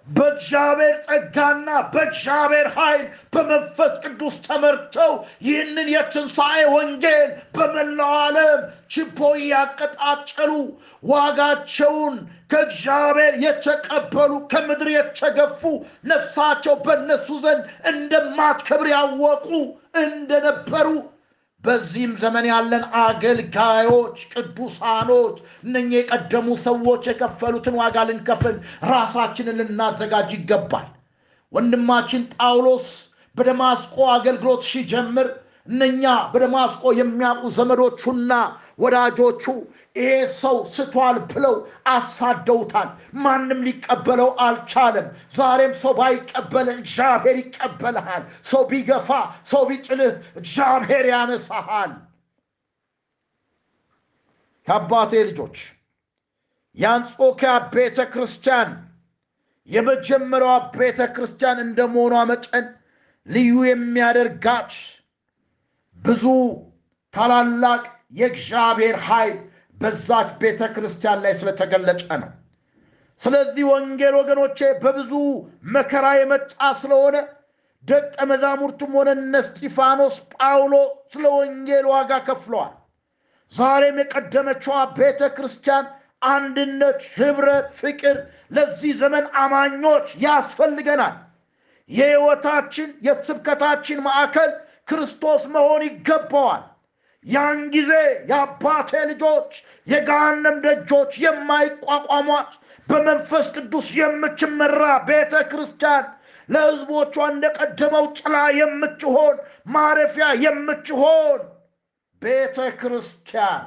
በእግዚአብሔር 0.08 0.96
ጸጋና 1.06 1.70
በእግዚአብሔር 1.94 2.68
ኃይል 2.78 3.04
በመንፈስ 3.34 3.92
ቅዱስ 4.04 4.36
ተመርተው 4.46 5.12
ይህንን 5.48 5.88
የትንሣኤ 5.94 6.62
ወንጌል 6.74 7.28
በመላው 7.56 8.14
ዓለም 8.22 8.62
ችቦ 8.94 9.30
እያቀጣጨሉ 9.42 10.52
ዋጋቸውን 11.04 12.16
ከእግዚአብሔር 12.54 13.36
የተቀበሉ 13.46 14.34
ከምድር 14.54 14.92
የተገፉ 14.96 15.62
ነፍሳቸው 16.12 16.76
በእነሱ 16.88 17.30
ዘንድ 17.46 17.64
እንደማትከብር 17.92 18.90
ያወቁ 18.96 19.48
እንደነበሩ 20.04 20.90
በዚህም 21.64 22.14
ዘመን 22.22 22.46
ያለን 22.50 22.84
አገልጋዮች 23.02 24.18
ቅዱሳኖች 24.34 25.36
እነኚህ 25.66 25.96
የቀደሙ 25.98 26.48
ሰዎች 26.66 27.04
የከፈሉትን 27.10 27.76
ዋጋ 27.82 28.06
ልንከፍል 28.10 28.56
ራሳችንን 28.92 29.60
ልናዘጋጅ 29.62 30.32
ይገባል። 30.38 30.88
ወንድማችን 31.54 32.24
ጳውሎስ 32.36 32.88
በደማስቆ 33.36 33.96
አገልግሎት 34.16 34.62
ሲጀምር 34.70 35.28
እነኛ 35.68 36.04
በደማስቆ 36.32 36.84
የሚያውቁ 37.00 37.50
ዘመዶቹና 37.58 38.32
ወዳጆቹ 38.80 39.44
ይሄ 39.96 40.10
ሰው 40.36 40.58
ስቷል 40.74 41.18
ብለው 41.30 41.56
አሳደውታል። 41.94 42.90
ማንም 43.20 43.62
ሊቀበለው 43.68 44.30
አልቻለም። 44.46 45.08
ዛሬም 45.36 45.74
ሰው 45.82 45.94
ባይቀበልህ 46.00 46.78
እግዚአብሔር 46.84 47.38
ይቀበልሃል። 47.42 48.24
ሰው 48.46 48.62
ቢገፋ፣ 48.70 49.10
ሰው 49.46 49.64
ቢጭልህ 49.70 50.12
እግዚአብሔር 50.42 51.06
ያነሳሃል። 51.14 51.94
የአባቴ 54.68 55.12
ልጆች 55.28 55.58
የአንጾኪያ 56.78 57.52
ቤተ 57.74 58.00
ክርስቲያን 58.14 58.70
የመጀመሪያዋ 59.70 60.54
ቤተ 60.76 61.00
ክርስቲያን 61.16 61.58
እንደመሆኗ 61.64 62.16
መጠን 62.30 62.66
ልዩ 63.28 63.54
የሚያደርጋት 63.68 64.72
ብዙ 66.00 66.24
ታላላቅ 67.14 67.84
የእግዚአብሔር 68.12 68.98
ኃይል 69.08 69.36
በዛች 69.78 70.30
ቤተ 70.42 70.62
ክርስቲያን 70.76 71.22
ላይ 71.24 71.34
ስለተገለጸ 71.40 72.06
ነው። 72.22 72.32
ስለዚህ 73.22 73.64
ወንጌል 73.70 74.14
ወገኖቼ 74.20 74.60
በብዙ 74.82 75.12
መከራ 75.74 76.06
የመጣ 76.18 76.52
ስለሆነ 76.82 77.16
ደቀ 77.84 78.16
መዛሙርቱም 78.30 78.92
ሆነ 78.98 79.10
እነ 79.18 79.34
እስጢፋኖስ፣ 79.44 80.16
ጳውሎስ 80.34 80.90
ስለ 81.14 81.26
ወንጌል 81.36 81.86
ዋጋ 81.92 82.12
ከፍለዋል። 82.28 82.74
ዛሬም 83.54 83.98
የቀደመችዋ 84.02 84.78
ቤተ 84.98 85.22
ክርስቲያን 85.38 85.86
አንድነት፣ 86.30 87.00
ህብረት፣ 87.16 87.68
ፍቅር 87.80 88.18
ለዚህ 88.52 88.92
ዘመን 89.02 89.26
አማኞች 89.44 90.08
ያስፈልገናል። 90.24 91.16
የሕይወታችን 91.90 92.90
የስብከታችን 93.02 94.04
ማዕከል 94.08 94.52
ክርስቶስ 94.90 95.44
መሆን 95.56 95.82
ይገባዋል። 95.88 96.64
ያን 97.26 97.62
ጊዜ 97.74 97.92
የአባቴ 98.30 98.92
ልጆች 99.10 99.52
የገሃነም 99.88 100.58
ደጆች 100.66 101.12
የማይቋቋሟት 101.24 102.52
በመንፈስ 102.88 103.48
ቅዱስ 103.56 103.88
የምትመራ 103.98 104.80
ቤተ 105.10 105.42
ክርስቲያን 105.52 106.06
ለሕዝቦቿ 106.50 107.16
እንደቀደመው 107.32 108.06
ጥላ 108.20 108.36
የምትሆን 108.60 109.36
ማረፊያ 109.74 110.30
የምትሆን 110.46 111.42
ቤተ 112.22 112.58
ክርስቲያን። 112.80 113.66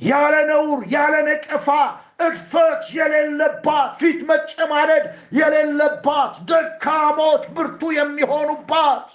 ያለ 0.00 0.34
ነውር 0.48 0.80
ያለ 0.92 1.14
ነቀፋ 1.28 1.68
እድፈት 2.24 2.82
የሌለባት 2.96 3.92
ፊት 4.00 4.18
መጨማደድ 4.30 5.04
የሌለባት 5.38 6.34
ደካሞች 6.50 7.44
ብርቱ 7.56 7.92
የሚሆኑባት 7.96 9.06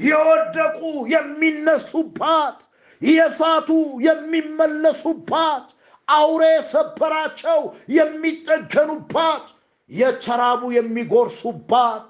የወደቁ 0.00 0.80
የሚነሱባት 1.14 2.58
የሳቱ 3.02 3.70
የሚመለሱባት 4.06 5.66
አውሬ 6.08 6.44
ሰበራቸው 6.70 7.60
የሚጠገኑባት 7.96 9.46
የተራቡ 9.90 10.62
የሚጎርሱባት 10.76 12.08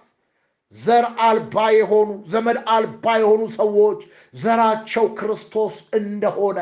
ዘር 0.75 1.07
አልባ 1.27 1.57
የሆኑ 1.77 2.11
ዘመድ 2.33 2.59
አልባ 2.75 3.15
የሆኑ 3.23 3.43
ሰዎች 3.57 4.01
ዘራቸው 4.35 5.07
ክርስቶስ 5.19 5.77
እንደሆነ 5.99 6.59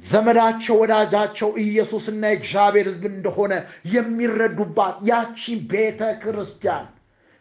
ዘመዳቸው 0.00 0.74
ወዳጃቸው 0.80 1.50
ኢየሱስና 1.62 2.22
የእግዚአብሔር 2.30 2.86
ሕዝብ 2.90 3.04
እንደሆነ 3.12 3.52
የሚረዱባት 3.92 4.96
ያቺ 5.10 5.40
ቤተ 5.70 6.10
ክርስቲያን 6.22 6.86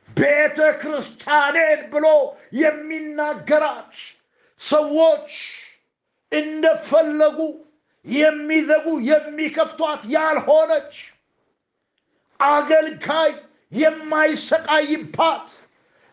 ቤተ 0.09 0.59
ክርስቲያኔን 0.81 1.81
ብሎ 1.93 2.07
የሚናገራት 2.59 3.93
ሰዎች 4.61 5.31
እንደፈለጉ 6.31 7.39
የሚዘጉ 8.05 8.87
የሚከፍቷት 9.09 10.01
ያልሆነች 10.15 10.95
አገልጋይ 12.39 13.31
የማይሰቃይባት 13.71 15.47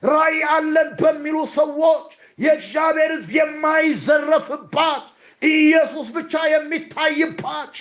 ራእይ 0.03 0.39
አለን 0.55 0.91
በሚሉ 1.01 1.39
ሰዎች 1.57 2.07
የእግዚአብሔር 2.39 3.11
ሕዝብ 3.15 3.31
የማይዘረፍባት 3.39 5.05
ኢየሱስ 5.43 6.09
ብቻ 6.17 6.35
የሚታይባት 6.53 7.75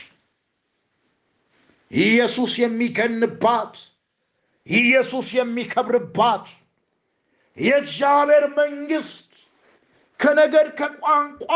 ኢየሱስ 1.91 2.53
የሚገንባት 2.61 3.73
ኢየሱስ 4.67 5.27
የሚከብርባት 5.37 6.45
የእግዚአብሔር 7.57 8.45
መንግሥት 8.57 9.27
ከነገድ 10.19 10.67
ከቋንቋ 10.79 11.49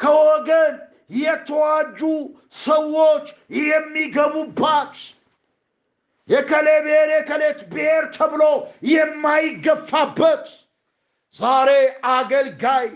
ከወገን 0.00 0.74
የተዋጁ 1.18 2.00
ሰዎች 2.64 3.26
የሚገቡባት 3.60 4.94
የከሌ 6.28 6.68
ብሔር 6.84 7.08
የከሌት 7.14 7.60
ብሔር 7.72 8.04
ተብሎ 8.16 8.42
የማይገፋበት 8.92 10.44
ዛሬ 11.34 11.70
አገልጋይ 12.12 12.88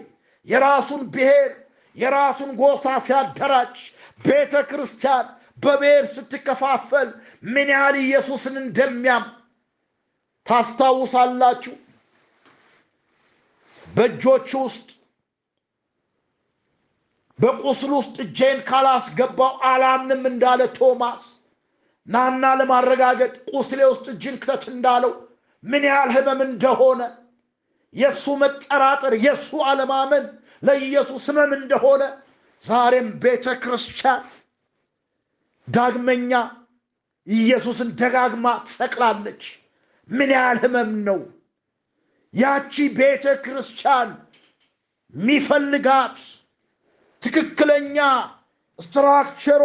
የራሱን 0.47 1.03
ብሔር 1.15 1.51
የራሱን 1.97 2.51
ጎሳ 2.61 2.87
ሲያደራጅ 3.07 3.77
ቤተ 4.25 4.55
ክርስቲያን 4.71 5.27
በብሔር 5.59 6.05
ስትከፋፈል 6.15 7.09
ምን 7.55 7.69
ያህል 7.75 7.97
ኢየሱስን 8.03 8.57
እንደሚያም 8.63 9.25
ታስታውሳላችሁ። 10.47 11.75
በእጆች 13.87 14.51
ውስጥ 14.61 14.89
በቁስል 17.39 17.93
ውስጥ 17.99 18.17
እጄን 18.25 18.59
ካላስገባው 18.69 19.53
አላምንም 19.71 20.23
እንዳለ 20.31 20.63
ቶማስ 20.79 21.25
ናና 22.09 22.45
ለማረጋገጥ 22.59 23.33
ቁስሌ 23.53 23.81
ውስጥ 23.91 24.07
እጅን 24.13 24.37
ክተት 24.43 24.65
እንዳለው 24.73 25.13
ምን 25.63 25.85
ያህል 25.89 26.11
ህመም 26.17 26.41
እንደሆነ 26.47 27.01
የእሱ 27.95 28.25
መጠራጠር 28.43 29.15
የእሱ 29.25 29.51
አለማመን 29.71 30.25
ለኢየሱስ 30.63 31.25
ህመም 31.31 31.53
እንደሆነ 31.59 32.03
ዛሬም 32.65 33.09
ቤተ 33.23 33.47
ክርስቲያን 33.63 34.21
ዳግመኛ 35.69 36.33
ኢየሱስን 37.27 37.89
ደጋግማ 38.01 38.47
ትሰቅላለች። 38.67 39.43
ምን 40.09 40.31
ያህል 40.35 40.59
ህመም 40.65 40.93
ነው! 41.09 41.21
ያቺ 42.35 42.75
ቤተ 42.99 43.27
ክርስቲያን 43.45 44.11
የሚፈልጋት 45.15 46.19
ትክክለኛ 47.23 47.99
ስትራክቸሯ 48.79 49.65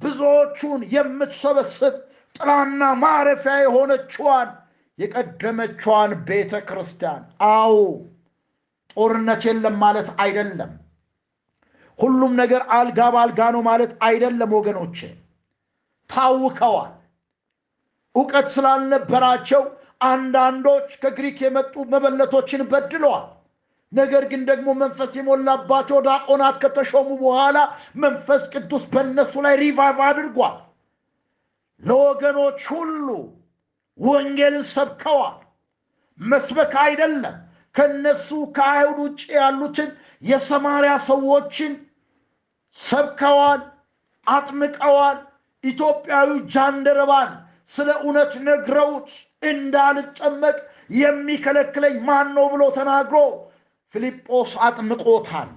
ብዙዎቹን 0.00 0.80
የምትሰበስብ 0.94 1.94
ጥላና 2.36 2.82
ማረፊያ 3.02 3.54
የሆነችዋን 3.62 4.48
የቀደመችዋን 4.98 6.12
ቤተ 6.28 6.52
ክርስቲያን 6.68 7.22
አዎ 7.50 7.74
ጦርነት 8.92 9.42
የለም 9.48 9.76
ማለት 9.82 10.08
አይደለም። 10.22 10.72
ሁሉም 11.98 12.32
ነገር 12.40 12.62
አልጋ 12.76 13.00
በአልጋ 13.14 13.40
ነው 13.54 13.62
ማለት 13.68 13.92
አይደለም። 14.06 14.50
ወገኖቼ 14.56 14.98
ታውከዋል። 16.10 16.92
እውቀት 18.14 18.46
ስላልነበራቸው 18.54 19.62
አንዳንዶች 20.04 20.88
ከግሪክ 21.02 21.38
የመጡ 21.44 21.74
መበለቶችን 21.92 22.62
በድለዋል። 22.70 23.26
ነገር 23.92 24.22
ግን 24.30 24.42
ደግሞ 24.48 24.68
መንፈስ 24.80 25.12
የሞላባቸው 25.18 25.98
ዲያቆናት 26.06 26.56
ከተሾሙ 26.62 27.08
በኋላ 27.22 27.58
መንፈስ 28.02 28.42
ቅዱስ 28.54 28.84
በእነሱ 28.92 29.34
ላይ 29.46 29.54
revive 29.62 29.98
አድርጓል። 30.08 30.56
ለወገኖች 31.82 32.60
ሁሉ 32.72 33.06
ወንጌልን 33.98 34.64
ሰብከዋል። 34.72 35.36
መስበክ 36.20 36.74
አይደለም 36.84 37.36
ከነሱ 37.74 38.28
ከአይሁድ 38.56 38.98
ውጭ 39.04 39.20
ያሉትን 39.36 39.90
የሰማርያ 40.22 40.92
ሰዎችን 41.08 41.72
ሰብከዋል፣ 42.76 43.60
አጥምቀዋል። 44.26 45.18
ኢትዮጵያዊ 45.64 46.30
ጃንደረባን 46.52 47.30
ስለ 47.70 47.88
እውነት 48.00 48.32
ነግረውት 48.46 49.10
እንዳልጠመቅ 49.42 50.56
የሚከለክለኝ 50.96 51.96
ማን 52.06 52.28
ነው 52.36 52.46
ብሎ 52.52 52.62
ተናግሮ 52.76 53.16
ፊልጶስ 53.94 54.52
አጥምቆታል። 54.66 55.50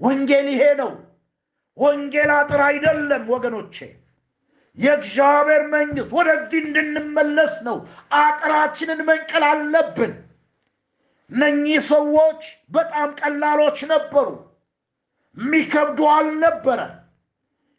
ወንጌል 0.00 0.46
ይሄ 0.52 0.62
ነው። 0.80 0.92
ወንጌል 1.76 2.30
አጥር 2.36 2.60
አይደለም 2.68 3.24
ወገኖቼ። 3.32 3.76
የእግዚአብሔር 4.78 5.62
መንግሥት 5.72 6.10
ወደዚህ 6.16 6.60
እንድንመለስ 6.66 7.54
ነው። 7.66 7.76
አጥራችንን 8.18 9.00
መንቀል 9.08 9.44
አለብን። 9.50 10.12
እነኚህ 11.30 11.78
ሰዎች 11.90 12.42
በጣም 12.70 13.08
ቀላሎች 13.20 13.78
ነበሩ፣ 13.92 14.28
የሚከብዱ 15.36 16.00
አልነበረ። 16.14 16.80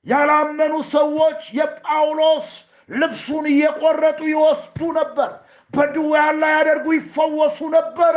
ያላመኑ 0.06 0.74
ሰዎች 0.94 1.42
የጳውሎስ 1.58 2.48
ልብሱን 2.94 3.46
እየቆረጡ 3.52 4.20
ይወስዱ 4.32 4.80
ነበር፣ 4.98 5.30
በድውያን 5.74 6.36
ላይ 6.42 6.52
ያደርጉ 6.56 6.88
ይፈወሱ 6.98 7.58
ነበረ። 7.76 8.16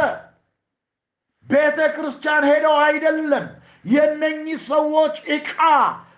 ቤተ 1.46 1.78
ክርስቲያን 1.94 2.44
ሄደው 2.50 2.74
አይደለም 2.86 3.44
የነኚህ 3.84 4.58
ሰዎች 4.70 5.16
ዕቃ 5.36 5.58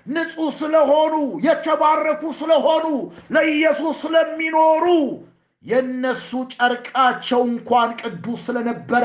ንጹሕ 0.08 0.48
ስለሆኑ 0.58 1.14
የተባረኩ 1.46 2.22
ስለሆኑ 2.38 2.86
ለኢየሱስ 3.34 3.96
ስለሚኖሩ 4.04 4.84
የእነሱ 5.64 6.30
ጨርቃቸው 6.54 7.40
እንኳን 7.50 7.90
ቅዱስ 8.00 8.40
ስለነበረ 8.46 9.04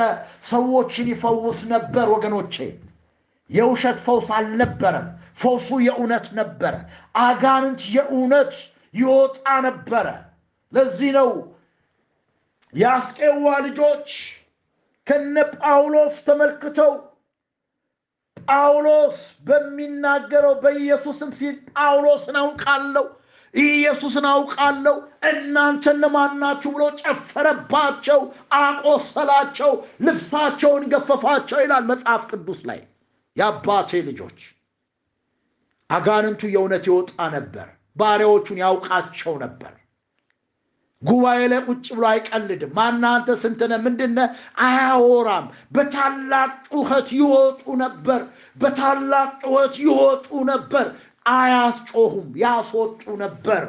ሰዎችን 0.50 1.08
ይፈውስ 1.14 1.60
ነበር። 1.74 2.06
ወገኖቼ 2.14 2.56
የውሸት 3.54 3.98
ፈውስ 4.06 4.28
አልነበረም። 4.38 5.08
ፈውሱ 5.42 5.70
የእውነት 5.86 6.26
ነበረ። 6.40 6.74
አጋንንት 7.22 7.82
የእውነት 7.96 8.54
ይወጣ 8.94 9.38
ነበረ። 9.68 10.08
ለዚህ 10.74 11.12
ነው 11.18 11.30
የአስቄዋ 12.74 13.48
ልጆች 13.66 14.10
ከነ 15.08 15.36
ጳውሎስ 15.56 16.16
ተመልክተው 16.28 16.94
ጳውሎስ 18.48 19.18
በሚናገረው 19.46 20.54
በኢየሱስም 20.64 21.30
ሲል 21.38 21.56
ጳውሎስን 21.72 22.38
አውቃለሁ 22.42 23.06
ኢየሱስን 23.54 24.26
አውቃለሁ 24.30 24.96
እናንተ 25.30 25.84
እነማን 25.94 26.32
ናችሁ 26.42 26.72
ብሎ 26.76 26.84
ጨፈረባቸው፣ 27.02 28.22
አቆሰላቸው፣ 28.60 29.72
ልብሳቸውን 30.06 30.86
ገፈፋቸው 30.94 31.60
ይላል 31.64 31.86
መጽሐፍ 31.92 32.24
ቅዱስ 32.32 32.62
ላይ። 32.70 32.80
የአባቴ 33.38 34.02
ልጆች 34.08 34.40
አጋንንቱ 35.90 36.42
የእውነት 36.52 36.84
ይወጣ 36.90 37.10
ነበር። 37.36 37.68
ባሪያዎቹን 37.96 38.60
ያውቃቸው 38.64 39.34
ነበር። 39.44 39.74
ጉባኤ 41.02 41.40
ላይ 41.52 41.62
ቁጭ 41.68 41.86
ብሎ 41.92 42.04
አይቀልድም። 42.10 42.72
ማናንተ 42.78 43.30
ስንትነ 43.42 43.74
ምንድነ 43.86 44.20
አያወራም። 44.66 45.46
በታላቅ 45.76 46.52
ጩኸት 46.70 47.10
ይወጡ 47.18 47.64
ነበር። 47.84 48.22
በታላቅ 48.62 49.30
ጩኸት 49.44 49.76
ይወጡ 49.84 50.28
ነበር። 50.52 50.88
አያስጮሁም፣ 51.34 52.30
ያስወጡ 52.40 53.04
ነበር። 53.22 53.64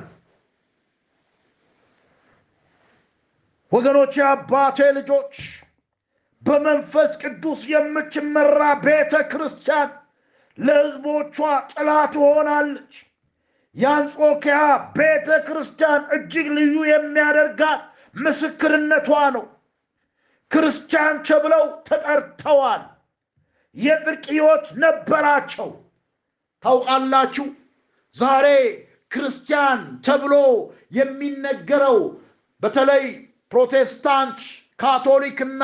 ወገኖች፣ 3.72 4.14
የአባቴ 4.20 4.78
ልጆች 4.96 5.34
በመንፈስ 6.44 7.12
ቅዱስ 7.22 7.60
የምትመራ 7.70 8.58
ቤተ 8.84 9.14
ክርስቲያን 9.32 9.90
ለሕዝቦቿ 10.58 11.36
ጥላ 11.72 11.90
ትሆናለች። 12.14 12.94
የአንጾኪያ 13.76 14.58
ቤተ 14.96 15.28
ክርስቲያን 15.46 16.02
እጅግ 16.16 16.48
ልዩ 16.58 16.74
የሚያደርጋት 16.90 17.80
ምስክርነቷ 18.16 19.08
ነው። 19.36 19.46
ክርስቲያን 20.50 21.16
ተብለው 21.28 21.64
ተጠርተዋል። 21.88 22.82
የጽድቅ 23.76 24.24
ሕይወት 24.30 24.66
ነበራቸው። 24.82 25.70
ታውቃላችሁ፣ 26.64 27.46
ዛሬ 28.16 28.46
ክርስቲያን 29.10 29.80
ተብሎ 30.06 30.34
የሚነገረው 30.98 31.98
በተለይ 32.62 33.04
ፕሮቴስታንት፣ 33.52 34.38
ካቶሊክና 34.78 35.62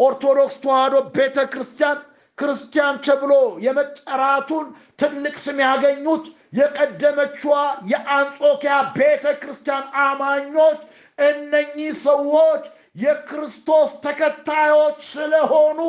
ኦርቶዶክስ 0.00 0.56
ተዋሕዶ 0.62 0.96
ቤተ 1.16 1.38
ክርስቲያን 1.52 1.98
ክርስቲያን 2.38 2.96
ተብሎ 3.06 3.32
የመጠራቱን 3.64 4.66
ትልቅ 5.00 5.34
ስም 5.44 5.58
ያገኙት 5.64 6.24
የቀደመችዋ 6.58 7.56
የአንጾኪያ 7.90 8.76
ቤተ 8.96 9.24
ክርስቲያን 9.42 9.84
አማኞች 10.04 10.78
እነኚህ 11.22 11.90
ሰዎች 12.06 12.62
የክርስቶስ 12.96 13.90
ተከታዮች 14.04 14.98
ስለሆኑ 15.12 15.80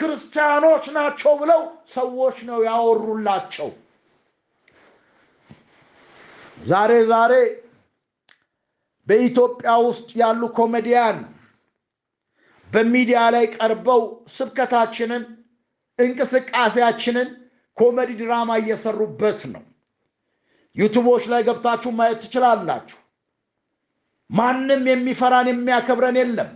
ክርስቲያኖች 0.00 0.84
ናቸው 0.96 1.32
ብለው 1.40 1.62
ሰዎች 1.94 2.36
ነው 2.48 2.58
ያወሩላቸው። 2.68 3.70
ዛሬ 6.66 6.92
ዛሬ 7.10 7.32
በኢትዮጵያ 9.08 9.72
ውስጥ 9.86 10.08
ያሉ 10.20 10.42
ኮሜዲያን 10.58 11.16
በሚዲያ 12.74 13.20
ላይ 13.34 13.44
ቀርበው 13.54 14.02
ስብከታችንን 14.36 15.22
እንቅስቃሴያችንን 15.98 17.28
ኮሜዲ 17.76 18.10
ድራማ 18.20 18.50
እየሰሩበት 18.60 19.40
ነው። 19.52 19.62
ዩቱቦች 20.76 21.24
ላይ 21.32 21.42
ገብታችሁ 21.48 21.90
ማየት 21.98 22.20
ትችላላችሁ። 22.24 22.98
ማንም 24.30 24.82
የሚፈራን 24.90 25.48
የሚያከብረን 25.50 26.16
የለም። 26.20 26.50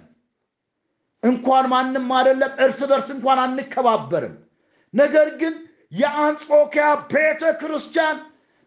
እንኳን 1.22 1.64
ማንም 1.72 2.06
አይደለም 2.18 2.52
እርስ 2.64 2.80
በርስ 2.90 3.08
እንኳን 3.14 3.38
አንከባበርም። 3.44 4.34
ነገር 4.94 5.28
ግን 5.40 5.54
የአንጾኪያ 5.92 6.84
ቤተ 7.12 7.42
ክርስቲያን 7.60 8.18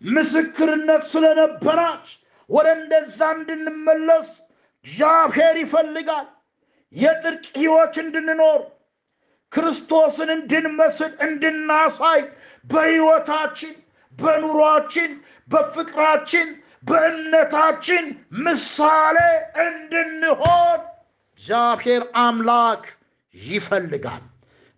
ምስክርነት 0.01 1.03
ስለነበራች 1.11 2.05
ወደ 2.49 2.67
እንደዛ 2.77 3.19
እንድንመለስ 3.35 4.29
እግዚአብሔር 4.85 5.55
ይፈልጋል። 5.63 6.27
የጽድቅ 6.95 7.45
ሕይወት 7.55 7.95
እንድንኖር 8.03 8.61
ክርስቶስን 9.51 10.29
እንድንመስል 10.35 11.11
እንድናሳይ 11.25 12.21
በሕይወታችን 12.65 13.73
በኑሯችን 14.13 15.11
በፍቅራችን 15.49 16.47
በእምነታችን 16.87 18.05
ምሳሌ 18.45 19.17
እንድንሆን 19.65 20.79
እግዚአብሔር 21.41 22.03
አምላክ 22.23 22.83
ይፈልጋል። 23.35 24.23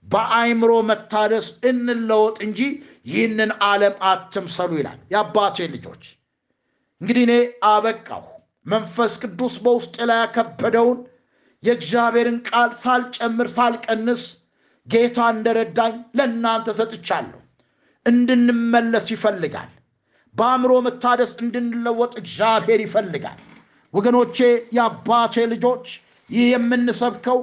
በአይምሮ 0.06 0.72
መታደስ 0.90 1.48
እንለወጥ 1.70 2.36
እንጂ 2.48 2.60
ይህንን 3.06 3.52
ዓለም 3.68 3.96
አትምሰሉ 4.10 4.72
ይላል። 4.80 5.00
የአባቴ 5.14 5.68
ልጆች 5.74 6.04
እንግዲህ 7.02 7.24
እኔ 7.28 7.34
አበቃሁ። 7.70 8.24
መንፈስ 8.66 9.14
ቅዱስ 9.24 9.56
በውስጥ 9.64 9.96
ላይ 10.10 10.20
ያከበደውን 10.22 11.00
የእግዚአብሔርን 11.64 12.38
ቃል 12.48 12.72
ሳልጨምር 12.82 13.48
ሳልቀንስ 13.56 14.24
ጌታ 14.88 15.18
እንደረዳኝ 15.34 15.94
ለእናንተ 16.18 16.68
ሰጥቻለሁ። 16.80 17.40
እንድንመለስ 18.06 19.08
ይፈልጋል። 19.14 19.70
በአእምሮ 20.36 20.74
መታደስ 20.86 21.32
እንድንለወጥ 21.42 22.14
እግዚአብሔር 22.22 22.80
ይፈልጋል። 22.86 23.40
ወገኖቼ፣ 23.94 24.38
የአባቴ 24.78 25.36
ልጆች 25.52 25.86
ይህ 26.30 26.46
የምንሰብከው 26.54 27.40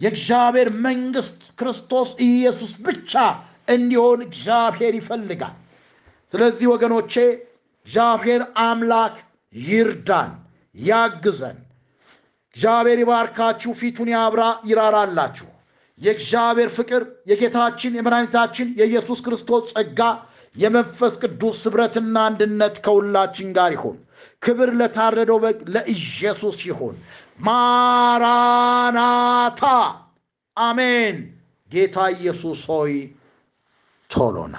የእግዚአብሔር 0.00 0.68
መንግሥት 0.86 1.40
ክርስቶስ 1.58 2.10
ኢየሱስ 2.26 2.72
ብቻ 2.86 3.12
እንዲሆን 3.68 4.20
እግዚአብሔር 4.26 4.94
ይፈልጋል። 5.00 5.56
ስለዚህ 6.32 6.66
ወገኖቼ 6.72 7.14
እግዚአብሔር 7.86 8.42
አምላክ 8.64 9.14
ይርዳን፣ 9.54 10.30
ያግዘን። 10.74 11.58
እግዚአብሔር 12.56 12.98
ይባርካችሁ፣ 13.02 13.70
ፊቱን 13.78 14.08
ያብራ፣ 14.12 14.42
ይራራላችሁ። 14.68 15.46
የእግዚአብሔር 16.00 16.70
ፍቅር 16.76 17.02
የጌታችን 17.30 17.96
የመድኃኒታችን 17.96 18.68
የኢየሱስ 18.80 19.20
ክርስቶስ 19.26 19.64
ጸጋ 19.72 20.00
የመንፈስ 20.56 21.14
ቅዱስ 21.22 21.58
ኅብረትና 21.64 22.16
አንድነት 22.28 22.74
ከሁላችን 22.84 23.48
ጋር 23.56 23.70
ይሁን። 23.76 23.96
ክብር 24.42 24.70
ለታረደው 24.78 25.38
በግ 25.44 25.58
ለኢየሱስ 25.74 26.58
ይሁን። 26.68 26.94
ማራናታ 27.46 29.62
አሜን። 30.56 31.18
ጌታ 31.70 31.96
ኢየሱስ 32.16 32.60
ሆይ 32.70 32.94
ቶሎና 34.10 34.56